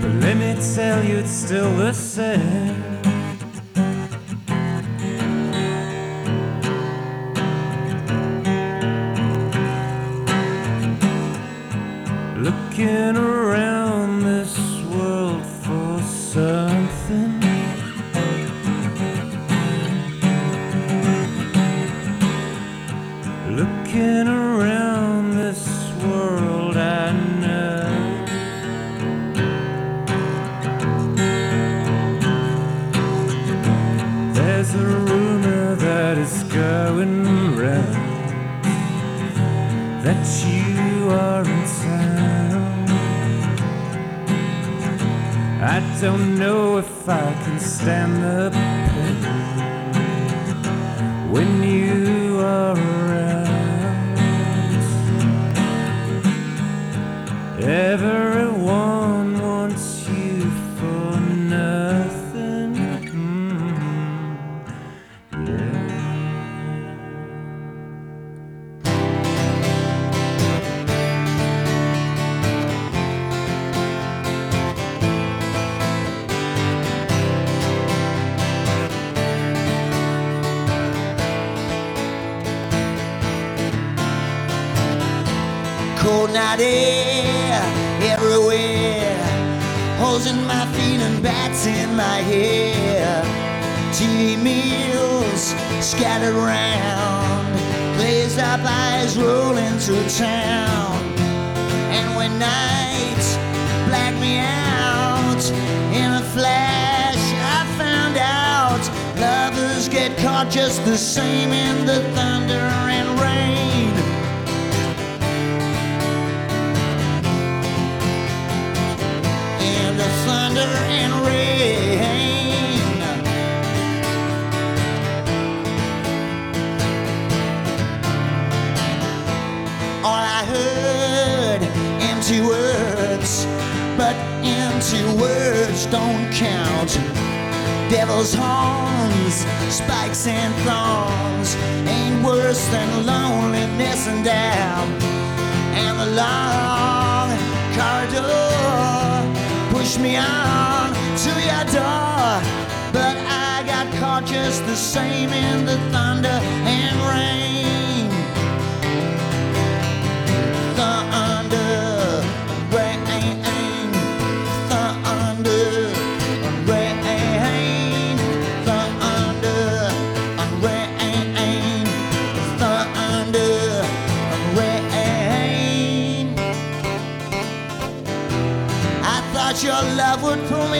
But 0.00 0.12
let 0.22 0.36
me 0.36 0.56
tell 0.74 1.04
you, 1.04 1.18
it's 1.18 1.30
still 1.30 1.76
the 1.76 1.92
same. 1.92 2.99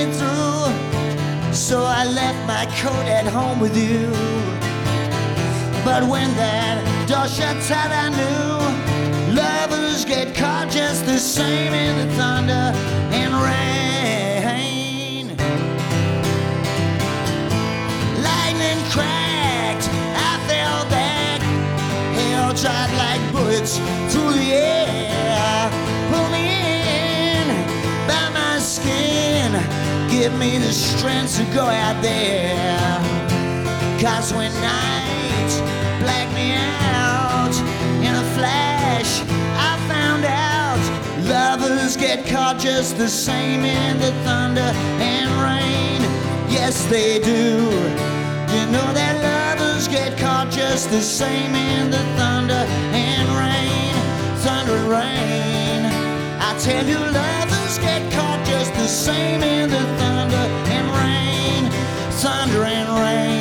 halfway 0.01 0.13
through. 0.19 1.53
So 1.53 1.83
I 1.83 2.05
left 2.05 2.47
my 2.47 2.67
coat 2.81 3.07
at 3.07 3.27
home 3.27 3.61
with 3.61 3.77
you. 3.77 4.11
But 5.85 6.05
when 6.05 6.35
that 6.37 6.79
door 7.09 7.27
shut 7.27 7.57
tight, 7.65 7.91
I 7.91 8.09
knew 8.11 9.35
lovers 9.35 10.05
get 10.05 10.35
caught 10.35 10.71
just 10.71 11.07
the 11.07 11.19
same 11.19 11.73
in 11.73 12.09
the 12.09 12.15
thunder 12.15 12.73
and 13.13 13.33
rain. 13.35 15.29
Lightning 18.23 18.81
cracked, 18.91 19.89
I 20.29 20.33
fell 20.47 20.85
back, 20.91 21.41
Hell 22.15 22.53
dropped 22.55 22.95
like 22.95 23.33
bullets. 23.33 24.00
give 30.21 30.39
me 30.39 30.59
the 30.59 30.71
strength 30.71 31.39
to 31.39 31.45
go 31.55 31.65
out 31.65 32.03
there. 32.03 33.01
Cause 34.03 34.35
when 34.35 34.53
night 34.61 35.51
black 36.01 36.29
me 36.35 36.53
out 36.93 37.55
in 38.05 38.15
a 38.15 38.27
flash, 38.37 39.23
I 39.57 39.73
found 39.89 40.27
out 40.27 40.83
lovers 41.27 41.97
get 41.97 42.27
caught 42.27 42.59
just 42.59 42.99
the 42.99 43.09
same 43.09 43.65
in 43.65 43.99
the 43.99 44.13
thunder 44.25 44.71
and 45.01 45.31
rain. 45.41 46.03
Yes, 46.53 46.85
they 46.85 47.19
do. 47.21 47.65
You 48.55 48.63
know 48.75 48.89
that 49.01 49.15
lovers 49.25 49.89
get 49.89 50.19
caught 50.19 50.51
just 50.51 50.91
the 50.91 51.01
same 51.01 51.55
in 51.55 51.91
the 51.91 52.05
thunder 52.19 52.65
and 52.93 53.27
rain. 53.41 53.95
Thunder 54.45 54.77
and 54.77 54.91
rain. 54.91 55.81
I 56.43 56.59
tell 56.59 56.87
you, 56.87 56.99
love 56.99 57.50
us 57.71 57.79
get 57.79 58.13
caught 58.13 58.45
just 58.45 58.75
the 58.75 58.89
same 58.89 59.43
in 59.43 59.71
the 59.71 59.85
thunder 59.99 60.47
and 60.75 60.87
rain, 60.99 61.71
thunder 62.11 62.65
and 62.65 62.89
rain. 63.05 63.40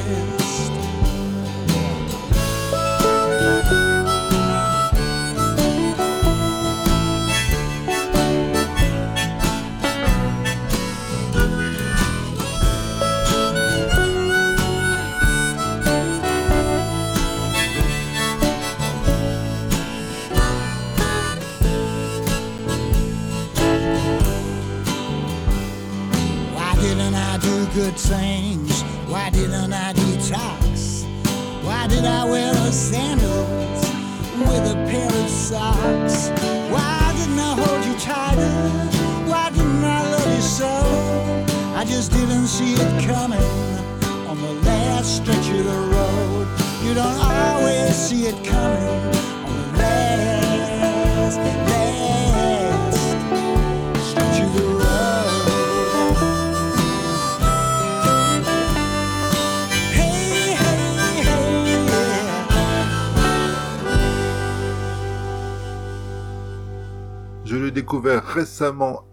again. 0.00 0.39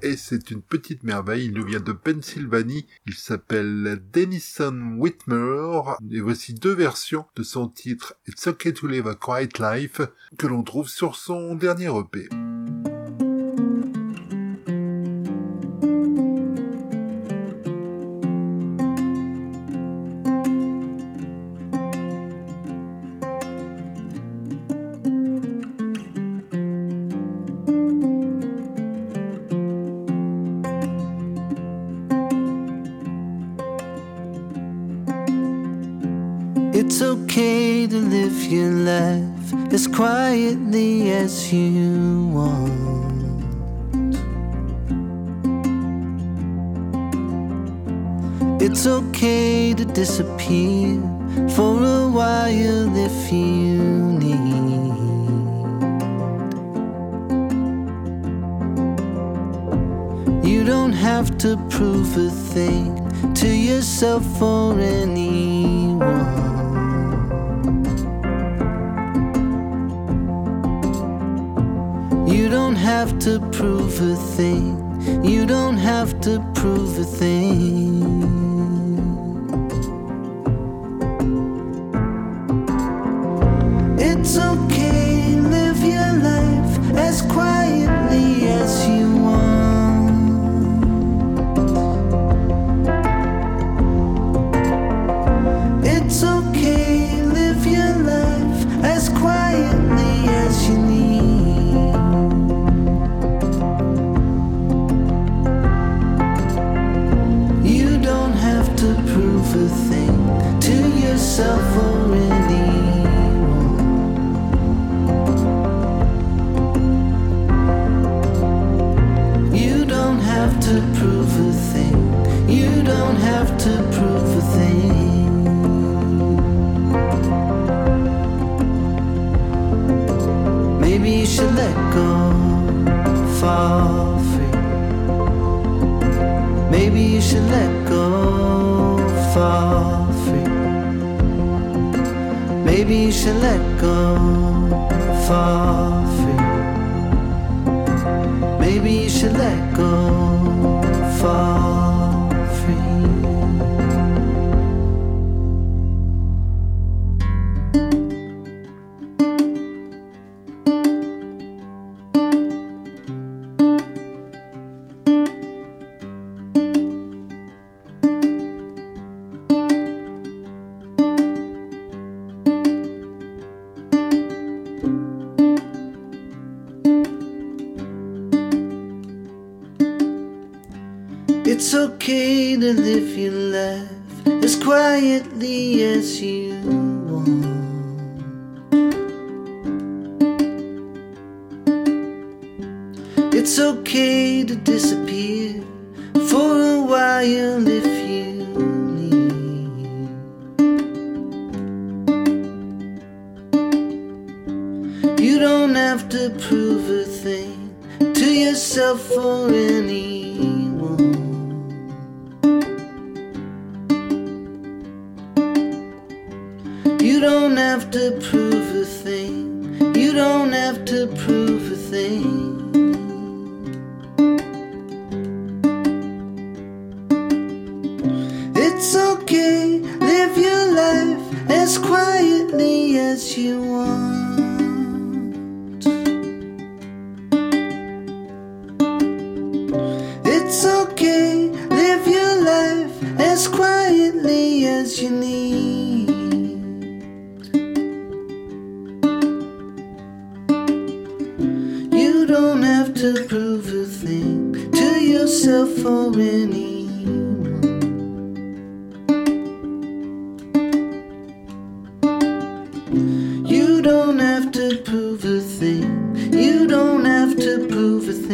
et 0.02 0.18
c'est 0.18 0.52
une 0.52 0.62
petite 0.62 1.04
merveille. 1.04 1.46
Il 1.46 1.54
nous 1.54 1.64
vient 1.64 1.80
de 1.80 1.94
Pennsylvanie. 1.94 2.86
Il 3.06 3.14
s'appelle 3.14 4.02
Denison 4.12 4.98
Whitmer. 4.98 5.96
Et 6.12 6.20
voici 6.20 6.54
deux 6.54 6.74
versions 6.74 7.26
de 7.38 7.44
son 7.44 7.70
titre 7.70 8.16
It's 8.28 8.46
Okay 8.46 8.74
to 8.74 8.88
Live 8.88 9.08
a 9.08 9.16
Quiet 9.16 9.58
Life 9.60 10.02
que 10.38 10.48
l'on 10.48 10.64
trouve 10.64 10.90
sur 10.90 11.16
son 11.16 11.56
dernier 11.56 11.88
EP. 11.88 12.28
you 41.54 42.28
want. 42.34 42.98
It's 48.62 48.86
okay 48.88 49.74
to 49.74 49.86
disappear 49.86 51.00
for 51.56 51.84
a 51.84 52.08
while 52.10 52.98
if 53.10 53.32
you 53.32 53.78
need. 54.24 54.58
You 60.44 60.64
don't 60.64 60.94
have 60.94 61.38
to 61.40 61.56
prove 61.70 62.18
a 62.18 62.30
thing 62.30 62.88
to 63.36 63.48
yourself 63.48 64.42
or 64.42 64.80
anyone. 64.80 66.57
have 72.88 73.20
to 73.20 73.38
prove 73.52 74.00
a 74.00 74.16
thing. 74.16 74.66
You 75.22 75.46
don't 75.46 75.76
have 75.76 76.22
to 76.22 76.40
prove 76.56 76.98
a 76.98 77.04
thing. 77.04 78.07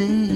me. 0.07 0.32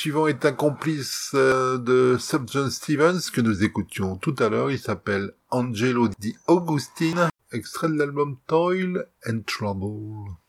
Suivant 0.00 0.28
est 0.28 0.46
un 0.46 0.52
complice 0.52 1.32
euh, 1.34 1.76
de 1.76 2.16
Sub 2.18 2.48
John 2.50 2.70
Stevens 2.70 3.20
que 3.30 3.42
nous 3.42 3.62
écoutions 3.64 4.16
tout 4.16 4.34
à 4.38 4.48
l'heure. 4.48 4.70
Il 4.70 4.78
s'appelle 4.78 5.32
Angelo 5.50 6.08
Di 6.18 6.34
Augustine, 6.46 7.28
extrait 7.52 7.88
de 7.88 7.98
l'album 7.98 8.38
Toil 8.46 9.06
and 9.28 9.40
Trouble. 9.46 10.39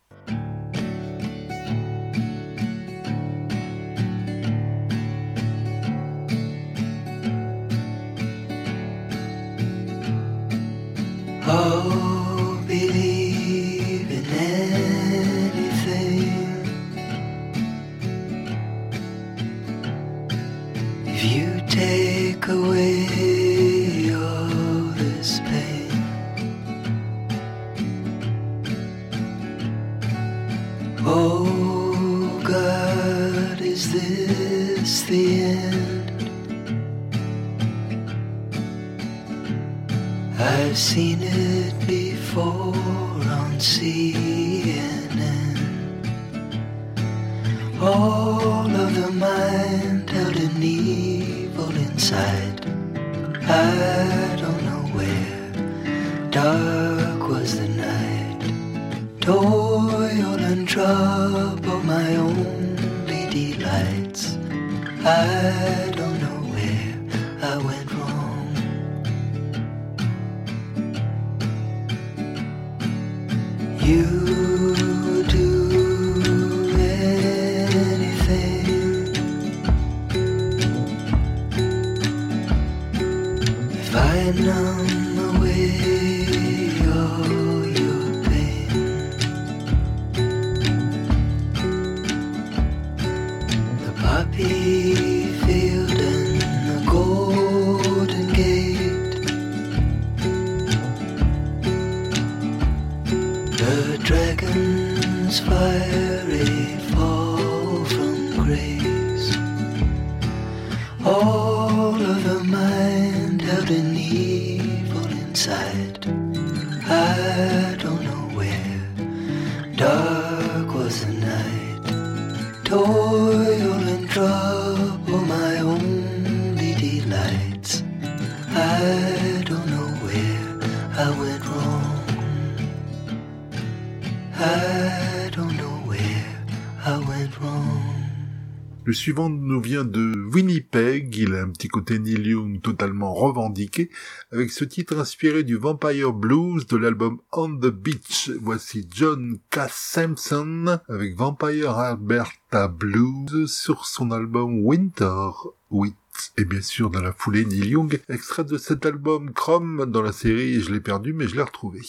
Le 138.91 138.95
suivant 138.95 139.29
nous 139.29 139.61
vient 139.61 139.85
de 139.85 140.11
Winnipeg, 140.33 141.15
il 141.15 141.33
a 141.35 141.43
un 141.43 141.49
petit 141.51 141.69
côté 141.69 141.97
Neil 141.97 142.27
Young 142.27 142.59
totalement 142.61 143.13
revendiqué, 143.13 143.89
avec 144.33 144.51
ce 144.51 144.65
titre 144.65 144.99
inspiré 144.99 145.45
du 145.45 145.55
Vampire 145.55 146.11
Blues 146.11 146.67
de 146.67 146.75
l'album 146.75 147.19
On 147.31 147.55
the 147.55 147.67
Beach. 147.67 148.29
Voici 148.41 148.85
John 148.93 149.39
K. 149.49 149.59
Sampson 149.69 150.81
avec 150.89 151.15
Vampire 151.15 151.77
Alberta 151.77 152.67
Blues 152.67 153.49
sur 153.49 153.85
son 153.85 154.11
album 154.11 154.59
Winter 154.65 155.29
Wheat. 155.69 155.95
Et 156.37 156.43
bien 156.43 156.61
sûr, 156.61 156.89
dans 156.89 156.99
la 156.99 157.13
foulée, 157.13 157.45
Neil 157.45 157.69
Young, 157.69 157.97
extrait 158.09 158.43
de 158.43 158.57
cet 158.57 158.85
album 158.85 159.31
Chrome 159.31 159.85
dans 159.85 160.01
la 160.01 160.11
série, 160.11 160.59
je 160.59 160.69
l'ai 160.69 160.81
perdu 160.81 161.13
mais 161.13 161.29
je 161.29 161.37
l'ai 161.37 161.43
retrouvé. 161.43 161.79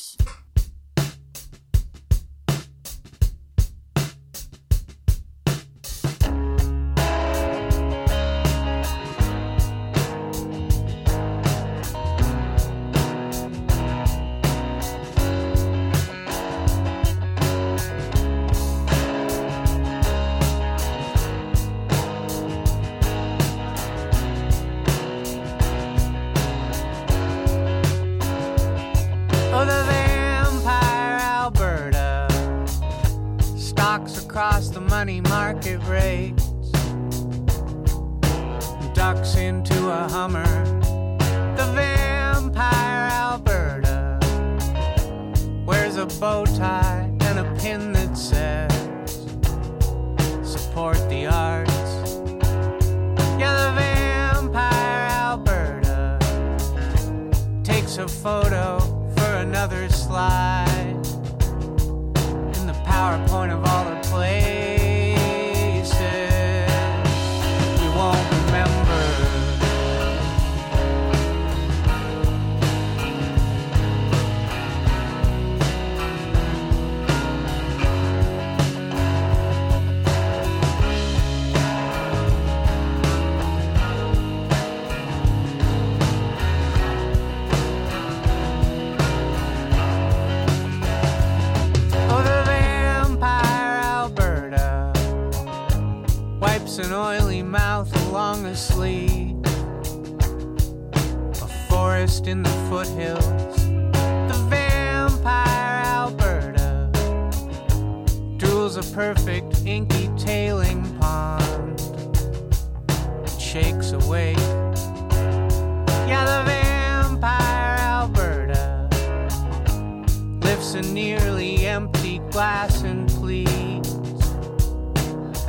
Nearly 120.83 121.67
empty 121.67 122.19
glass 122.31 122.83
and 122.83 123.09
please, 123.09 123.49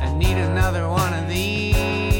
I 0.00 0.12
need 0.16 0.36
another 0.36 0.88
one 0.88 1.12
of 1.14 1.28
these. 1.28 2.13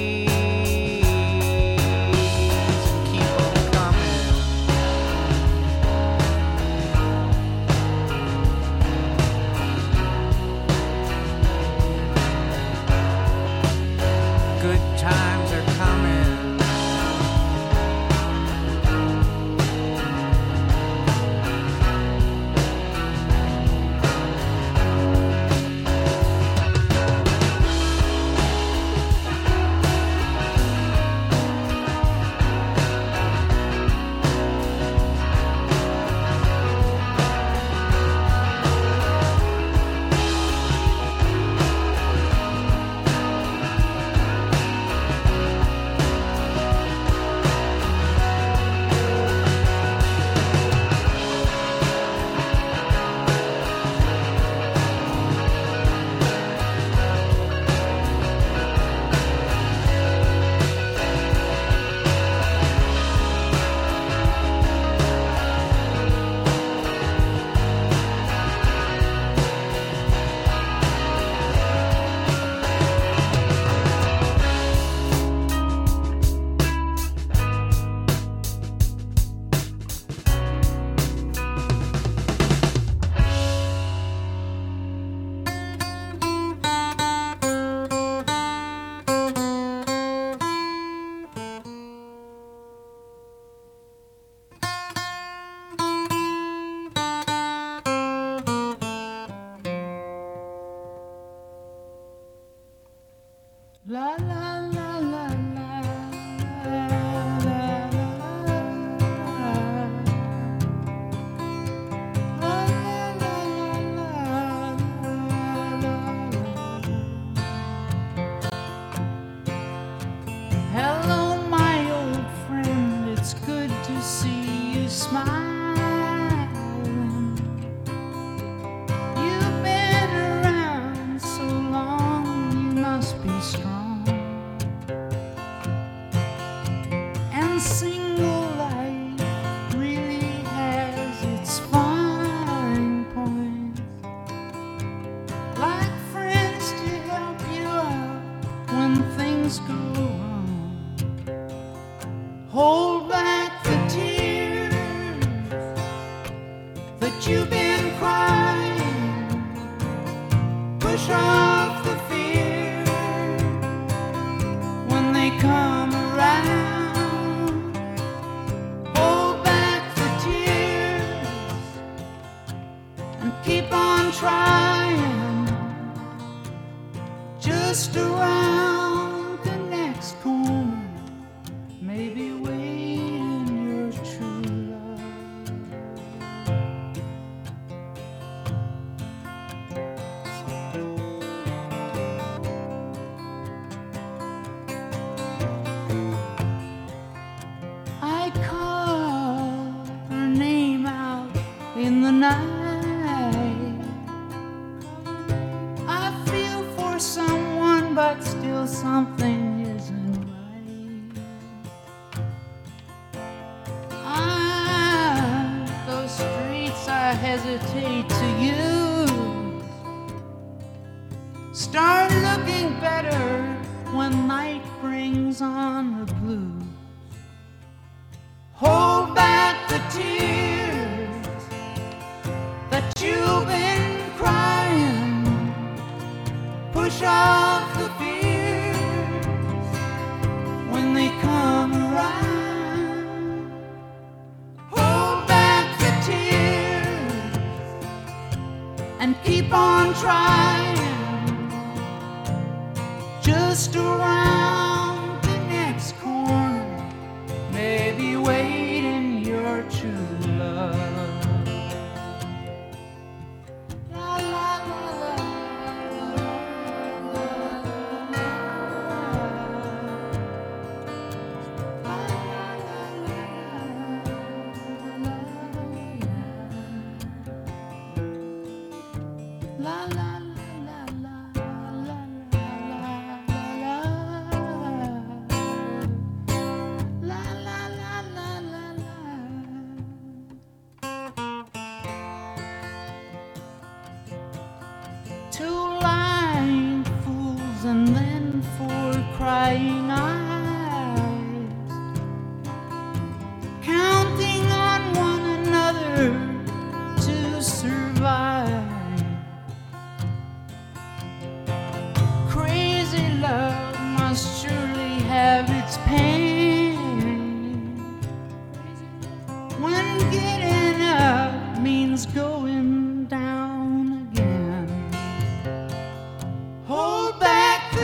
but 157.04 157.28
you 157.28 157.53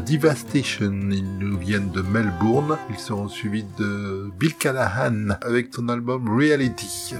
Devastation. 0.00 0.92
Ils 1.10 1.38
nous 1.38 1.58
viennent 1.58 1.90
de 1.90 2.02
Melbourne. 2.02 2.76
Ils 2.90 2.98
seront 2.98 3.28
suivis 3.28 3.64
de 3.78 4.30
Bill 4.38 4.54
Callahan 4.54 5.30
avec 5.42 5.74
son 5.74 5.88
album 5.88 6.28
Reality. 6.28 7.14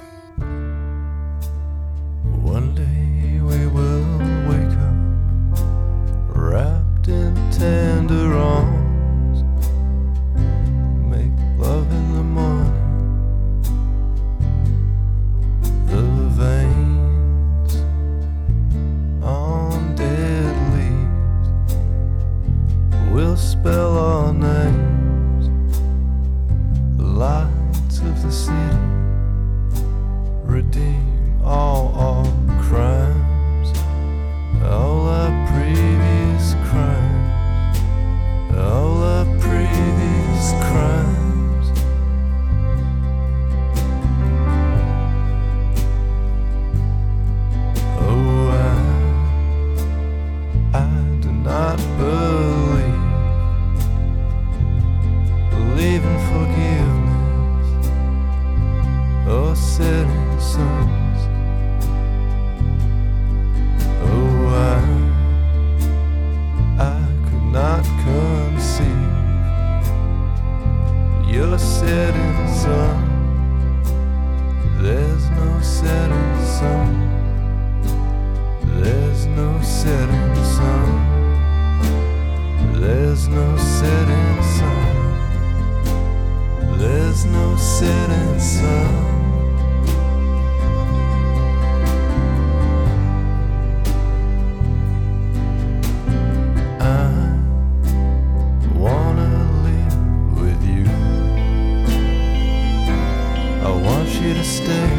you 104.21 104.35
to 104.35 104.45
stay. 104.45 104.91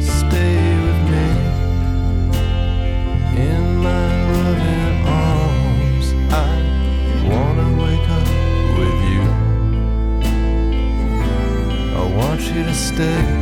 Stay 0.00 0.56
with 0.84 1.00
me 1.10 1.28
in 3.36 3.76
my 3.78 4.06
loving 4.32 5.06
arms. 5.06 6.14
I 6.30 6.54
wanna 7.28 7.68
wake 7.82 8.08
up 8.18 8.28
with 8.78 8.98
you. 9.12 9.24
I 11.96 12.04
want 12.16 12.40
you 12.42 12.62
to 12.62 12.74
stay. 12.74 13.41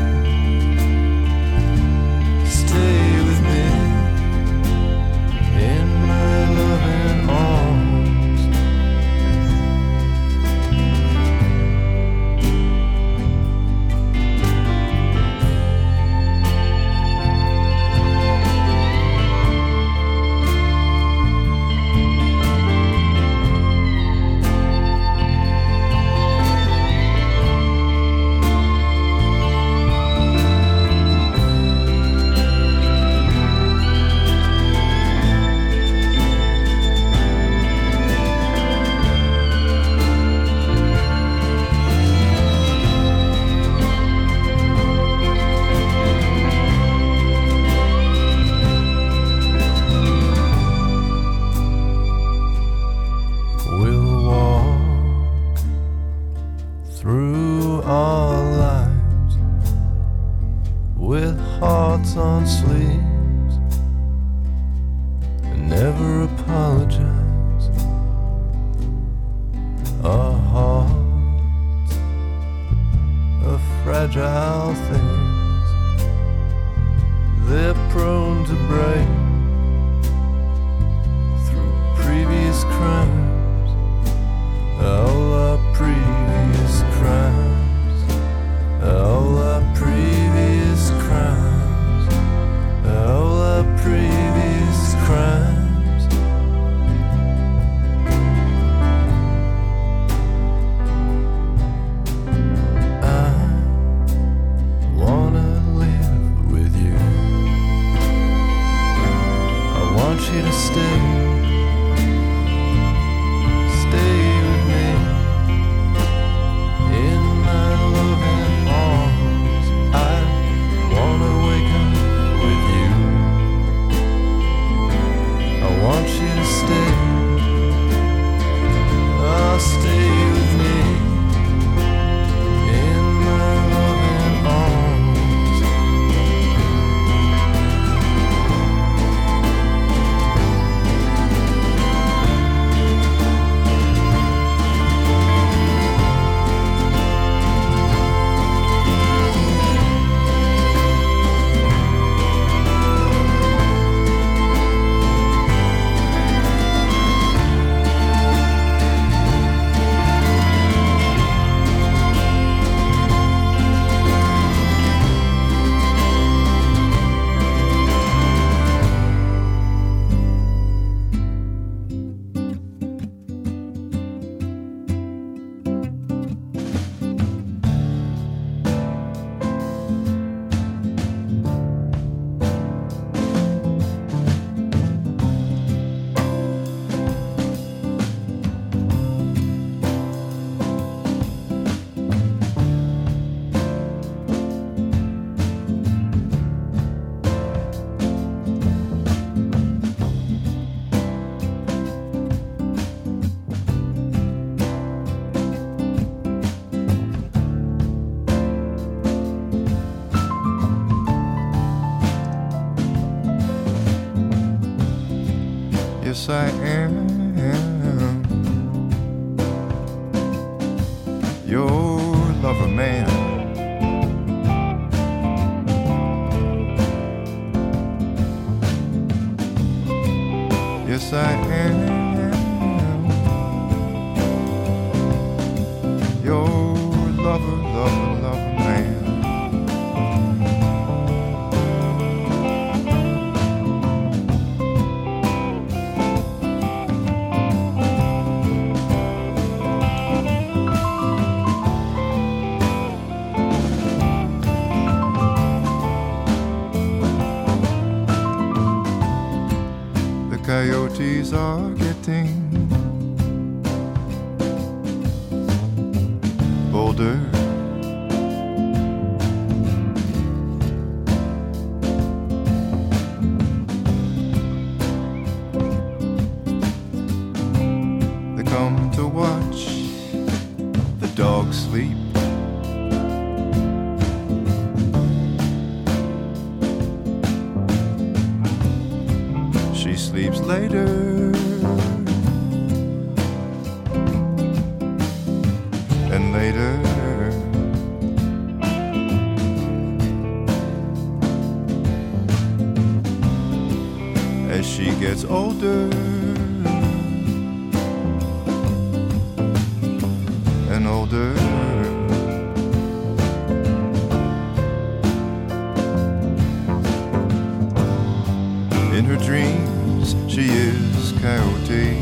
In 319.00 319.06
her 319.06 319.16
dreams, 319.16 320.14
she 320.30 320.42
is 320.50 321.12
coyote. 321.22 321.96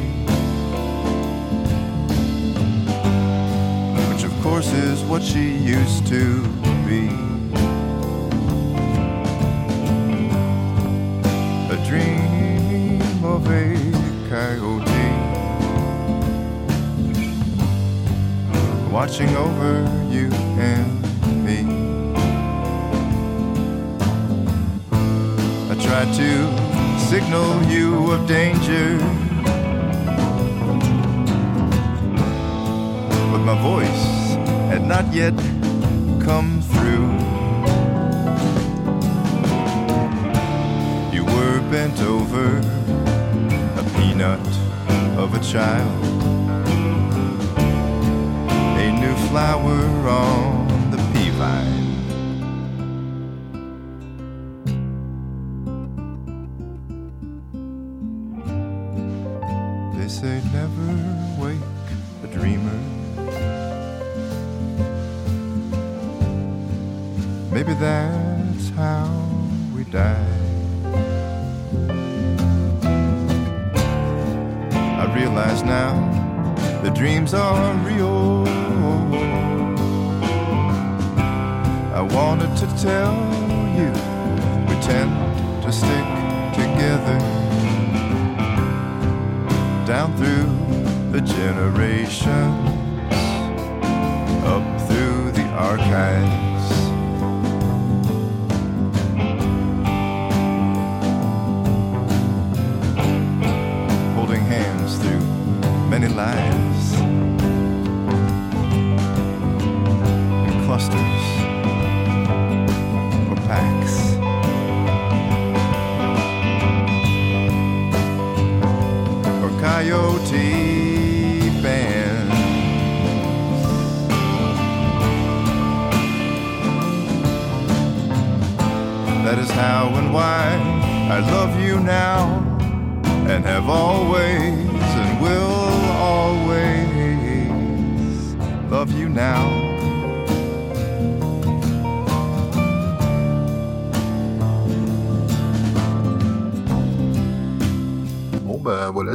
Which, 4.09 4.25
of 4.25 4.33
course, 4.43 4.73
is 4.73 5.05
what 5.05 5.23
she 5.23 5.59
used 5.59 6.09
to 6.09 6.43
be. 6.89 7.07
A 11.71 11.79
dream 11.87 13.01
of 13.25 13.47
a 13.47 13.77
coyote. 14.29 15.13
Watching 18.91 19.37
over 19.37 19.85
you 20.11 20.33
and 20.59 21.45
me. 21.47 21.61
I 25.71 25.75
tried 25.81 26.13
to 26.15 26.68
signal 27.09 27.63
you 27.65 28.13
of 28.13 28.29
danger. 28.29 28.99
But 33.31 33.43
my 33.49 33.57
voice 33.63 34.37
had 34.69 34.87
not 34.87 35.11
yet 35.11 35.33
come 36.21 36.61
through. 36.61 37.09
You 41.17 41.25
were 41.25 41.63
bent 41.71 41.99
over 42.03 42.59
a 43.81 43.85
peanut 43.97 44.47
of 45.17 45.33
a 45.33 45.41
child, 45.41 46.05
a 48.85 48.93
new 49.01 49.17
flower 49.29 49.81
on 50.11 50.91
the 50.91 50.99
pea 51.15 51.31
vine. 51.31 51.88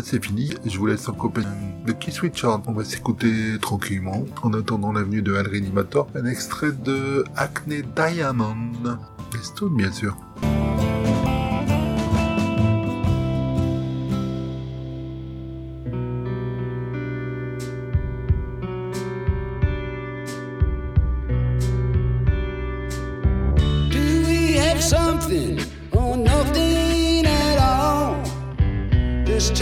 C'est 0.04 0.24
fini. 0.24 0.54
Je 0.66 0.78
vous 0.78 0.88
laisse 0.88 1.08
en 1.08 1.14
compagnie 1.14 1.48
de 1.86 1.94
Keith 1.94 2.20
Richard. 2.20 2.62
On 2.68 2.74
va 2.74 2.84
s'écouter 2.84 3.58
tranquillement. 3.62 4.26
En 4.42 4.54
attendant 4.54 4.92
l'avenue 4.92 5.22
de 5.22 5.34
Al 5.36 5.48
Renimator, 5.48 6.08
un 6.16 6.26
extrait 6.26 6.72
de 6.72 7.24
Acne 7.36 7.84
Diamond. 7.96 8.72
Les 9.34 9.44
Stones, 9.44 9.76
bien 9.76 9.92
sûr. 9.92 10.16
Something 24.80 25.73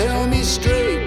tell 0.02 0.28
me 0.28 0.42
straight. 0.42 1.04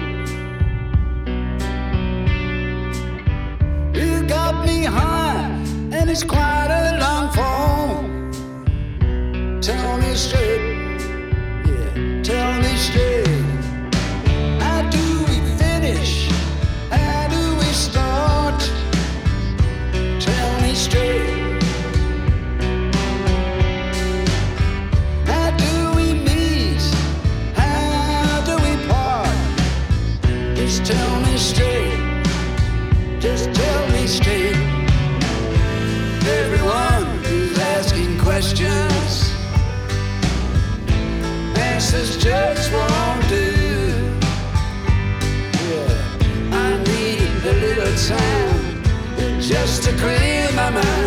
You 3.93 4.23
got 4.25 4.65
me 4.65 4.85
high, 4.85 5.49
and 5.91 6.09
it's 6.09 6.23
quite 6.23 6.69
a 6.81 6.83
long 7.03 7.25
fall. 7.37 7.89
Tell 9.61 9.97
me 9.97 10.15
straight. 10.15 10.54
To 49.85 49.91
clear 49.97 50.51
my 50.53 50.71
mind. 50.71 51.04